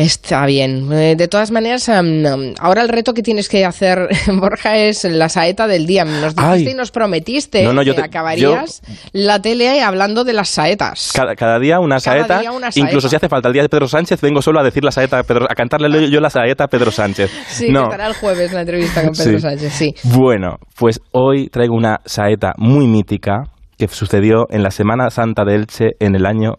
Está 0.00 0.46
bien. 0.46 0.90
Eh, 0.92 1.14
de 1.14 1.28
todas 1.28 1.50
maneras, 1.50 1.90
ahora 1.90 2.80
el 2.80 2.88
reto 2.88 3.12
que 3.12 3.22
tienes 3.22 3.50
que 3.50 3.66
hacer, 3.66 4.08
Borja, 4.40 4.78
es 4.78 5.04
la 5.04 5.28
saeta 5.28 5.66
del 5.66 5.84
día. 5.84 6.06
Nos 6.06 6.34
dijiste 6.34 6.70
y 6.70 6.74
nos 6.74 6.90
prometiste 6.90 7.68
que 7.68 8.00
acabarías 8.02 8.80
la 9.12 9.42
tele 9.42 9.82
hablando 9.82 10.24
de 10.24 10.32
las 10.32 10.48
saetas. 10.48 11.12
Cada, 11.36 11.58
día, 11.58 11.80
una, 11.80 12.00
saeta, 12.00 12.40
Incluso 12.76 13.10
si 13.10 13.16
hace 13.16 13.28
falta 13.28 13.48
el 13.48 13.52
día 13.52 13.62
de 13.62 13.68
Pedro 13.68 13.88
Sánchez, 13.88 14.22
vengo 14.22 14.40
solo 14.40 14.60
a 14.60 14.64
decir 14.64 14.82
la 14.84 14.90
saeta, 14.90 15.18
a, 15.18 15.54
cantarle 15.54 16.10
yo 16.10 16.20
la 16.20 16.30
saeta 16.30 16.64
a 16.64 16.68
Pedro 16.68 16.90
Sánchez. 16.90 17.30
Sí, 17.48 17.68
no. 17.68 17.82
estará 17.82 18.06
el 18.06 18.14
jueves 18.14 18.54
la 18.54 18.60
entrevista 18.60 19.02
con 19.02 19.12
Pedro 19.12 19.38
Sánchez, 19.38 19.72
sí. 19.72 19.94
Bueno, 20.04 20.56
pues 20.78 21.00
hoy 21.12 21.48
traigo 21.48 21.74
una 21.74 22.00
saeta 22.06 22.54
muy 22.56 22.86
mítica 22.86 23.42
que 23.76 23.86
sucedió 23.88 24.46
en 24.48 24.62
la 24.62 24.70
Semana 24.70 25.10
Santa 25.10 25.44
de 25.44 25.56
Elche 25.56 25.90
en 26.00 26.14
el 26.14 26.24
año 26.24 26.54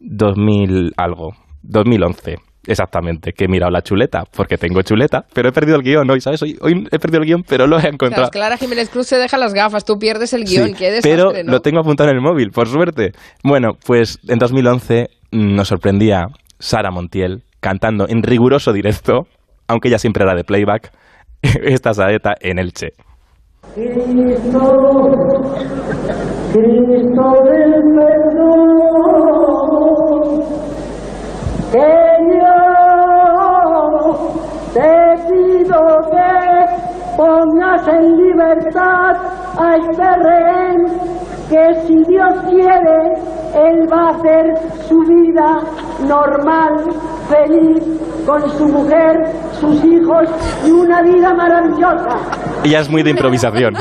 2000 0.00 0.92
algo, 0.96 1.34
2011. 1.62 2.47
Exactamente, 2.68 3.32
que 3.32 3.46
he 3.46 3.48
mirado 3.48 3.70
la 3.70 3.80
chuleta, 3.80 4.24
porque 4.30 4.58
tengo 4.58 4.82
chuleta, 4.82 5.24
pero 5.32 5.48
he 5.48 5.52
perdido 5.52 5.78
el 5.78 5.82
guion 5.82 6.10
hoy, 6.10 6.20
¿sabes? 6.20 6.42
Hoy, 6.42 6.86
he 6.90 6.98
perdido 6.98 7.22
el 7.22 7.26
guion, 7.26 7.42
pero 7.42 7.66
lo 7.66 7.78
he 7.78 7.88
encontrado. 7.88 8.28
Clara 8.28 8.58
Jiménez 8.58 8.90
Cruz 8.90 9.06
se 9.06 9.16
deja 9.16 9.38
las 9.38 9.54
gafas, 9.54 9.86
tú 9.86 9.96
pierdes 9.98 10.34
el 10.34 10.44
guion, 10.44 10.76
sí, 10.76 10.84
Pero 11.02 11.32
lo 11.44 11.60
tengo 11.60 11.80
apuntado 11.80 12.10
en 12.10 12.16
el 12.16 12.22
móvil, 12.22 12.50
por 12.50 12.68
suerte. 12.68 13.12
Bueno, 13.42 13.70
pues 13.86 14.18
en 14.28 14.38
2011 14.38 15.08
mm, 15.32 15.54
nos 15.54 15.68
sorprendía 15.68 16.26
Sara 16.58 16.90
Montiel 16.90 17.42
cantando 17.60 18.06
en 18.06 18.22
riguroso 18.22 18.74
directo, 18.74 19.22
aunque 19.66 19.88
ella 19.88 19.98
siempre 19.98 20.24
era 20.24 20.34
de 20.34 20.44
playback, 20.44 20.92
esta 21.42 21.94
saeta 21.94 22.34
en 22.38 22.58
Elche. 22.58 22.88
Cristo, 23.74 24.60
Cristo 26.52 27.32
del 27.44 27.88
que 31.72 32.07
en 37.86 38.16
libertad 38.16 39.12
a 39.58 39.76
este 39.76 40.02
rehén 40.24 41.18
que 41.48 41.74
si 41.86 42.04
Dios 42.04 42.32
quiere, 42.48 42.98
él 43.54 43.86
va 43.90 44.08
a 44.08 44.10
hacer 44.10 44.54
su 44.86 44.98
vida 45.00 45.58
normal, 46.06 46.74
feliz, 47.28 47.82
con 48.26 48.50
su 48.50 48.66
mujer, 48.68 49.14
sus 49.52 49.82
hijos 49.84 50.28
y 50.66 50.70
una 50.70 51.02
vida 51.02 51.32
maravillosa. 51.34 52.16
Ella 52.64 52.80
es 52.80 52.90
muy 52.90 53.02
de 53.02 53.10
improvisación. 53.10 53.74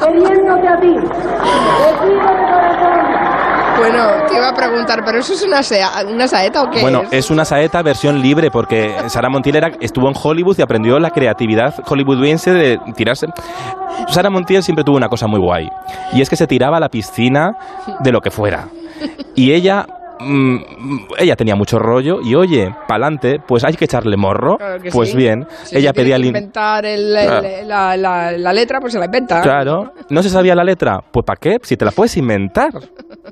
Queriéndote 0.00 0.68
a 0.68 0.76
ti, 0.80 0.94
te 0.94 2.06
pido 2.06 2.20
corazón 2.20 2.53
bueno, 3.76 4.08
te 4.28 4.34
iba 4.34 4.48
a 4.48 4.54
preguntar, 4.54 5.04
¿pero 5.04 5.18
eso 5.18 5.32
es 5.32 5.42
una, 5.42 5.60
una 6.12 6.28
saeta 6.28 6.62
o 6.62 6.70
qué 6.70 6.80
Bueno, 6.80 7.02
es? 7.10 7.30
una 7.30 7.44
saeta 7.44 7.82
versión 7.82 8.20
libre, 8.20 8.50
porque 8.50 8.94
Sara 9.08 9.28
Montiel 9.28 9.76
estuvo 9.80 10.08
en 10.08 10.14
Hollywood 10.20 10.56
y 10.58 10.62
aprendió 10.62 10.98
la 10.98 11.10
creatividad 11.10 11.74
hollywoodiense 11.86 12.52
de 12.52 12.78
tirarse... 12.96 13.26
Sara 14.08 14.28
Montiel 14.28 14.62
siempre 14.62 14.84
tuvo 14.84 14.96
una 14.96 15.08
cosa 15.08 15.26
muy 15.26 15.40
guay, 15.40 15.68
y 16.12 16.20
es 16.20 16.28
que 16.28 16.36
se 16.36 16.46
tiraba 16.46 16.76
a 16.78 16.80
la 16.80 16.88
piscina 16.88 17.56
de 18.00 18.12
lo 18.12 18.20
que 18.20 18.30
fuera. 18.30 18.68
Y 19.34 19.52
ella 19.52 19.86
Mm, 20.20 20.58
ella 21.18 21.36
tenía 21.36 21.56
mucho 21.56 21.78
rollo 21.78 22.20
y 22.22 22.34
oye, 22.34 22.74
pa'lante, 22.86 23.40
pues 23.46 23.64
hay 23.64 23.74
que 23.74 23.84
echarle 23.84 24.16
morro. 24.16 24.58
pues 24.92 25.14
bien, 25.14 25.46
ella 25.72 25.92
pedía 25.92 26.16
que 26.16 26.26
inventar 26.26 26.84
la, 26.84 27.96
la, 27.96 28.52
letra, 28.52 28.80
pues 28.80 28.92
se 28.92 28.98
la 28.98 29.06
inventa. 29.06 29.40
Claro, 29.42 29.92
¿no 30.10 30.22
se 30.22 30.30
sabía 30.30 30.54
la 30.54 30.64
letra? 30.64 31.00
Pues 31.10 31.24
¿para 31.24 31.38
qué? 31.38 31.58
Si 31.62 31.76
te 31.76 31.84
la 31.84 31.90
puedes 31.90 32.16
inventar. 32.16 32.70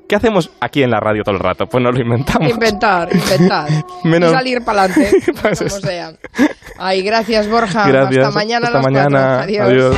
¿Qué 0.09 0.17
hacemos 0.17 0.51
aquí 0.61 0.83
en 0.83 0.91
la 0.91 1.01
radio 1.01 1.23
todo 1.23 1.35
el 1.35 1.41
rato? 1.41 1.67
Pues 1.67 1.83
no 1.83 1.93
lo 1.93 2.01
inventamos. 2.01 2.51
Inventar, 2.51 3.09
inventar. 3.13 3.69
Menos... 4.05 4.31
Y 4.31 4.35
salir 4.35 4.65
pa'lante, 4.65 5.11
pues 5.43 5.59
como 5.59 5.71
sea. 5.71 6.13
Ay, 6.79 7.03
gracias 7.03 7.49
Borja. 7.49 7.85
Hasta 7.85 8.31
mañana. 8.31 8.67
Hasta 8.67 8.81
mañana. 8.81 9.43
Adiós. 9.43 9.97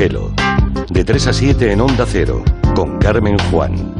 De 0.00 1.04
3 1.04 1.26
a 1.26 1.32
7 1.34 1.72
en 1.72 1.82
Onda 1.82 2.06
Cero, 2.06 2.42
con 2.74 2.96
Carmen 3.00 3.36
Juan. 3.50 3.74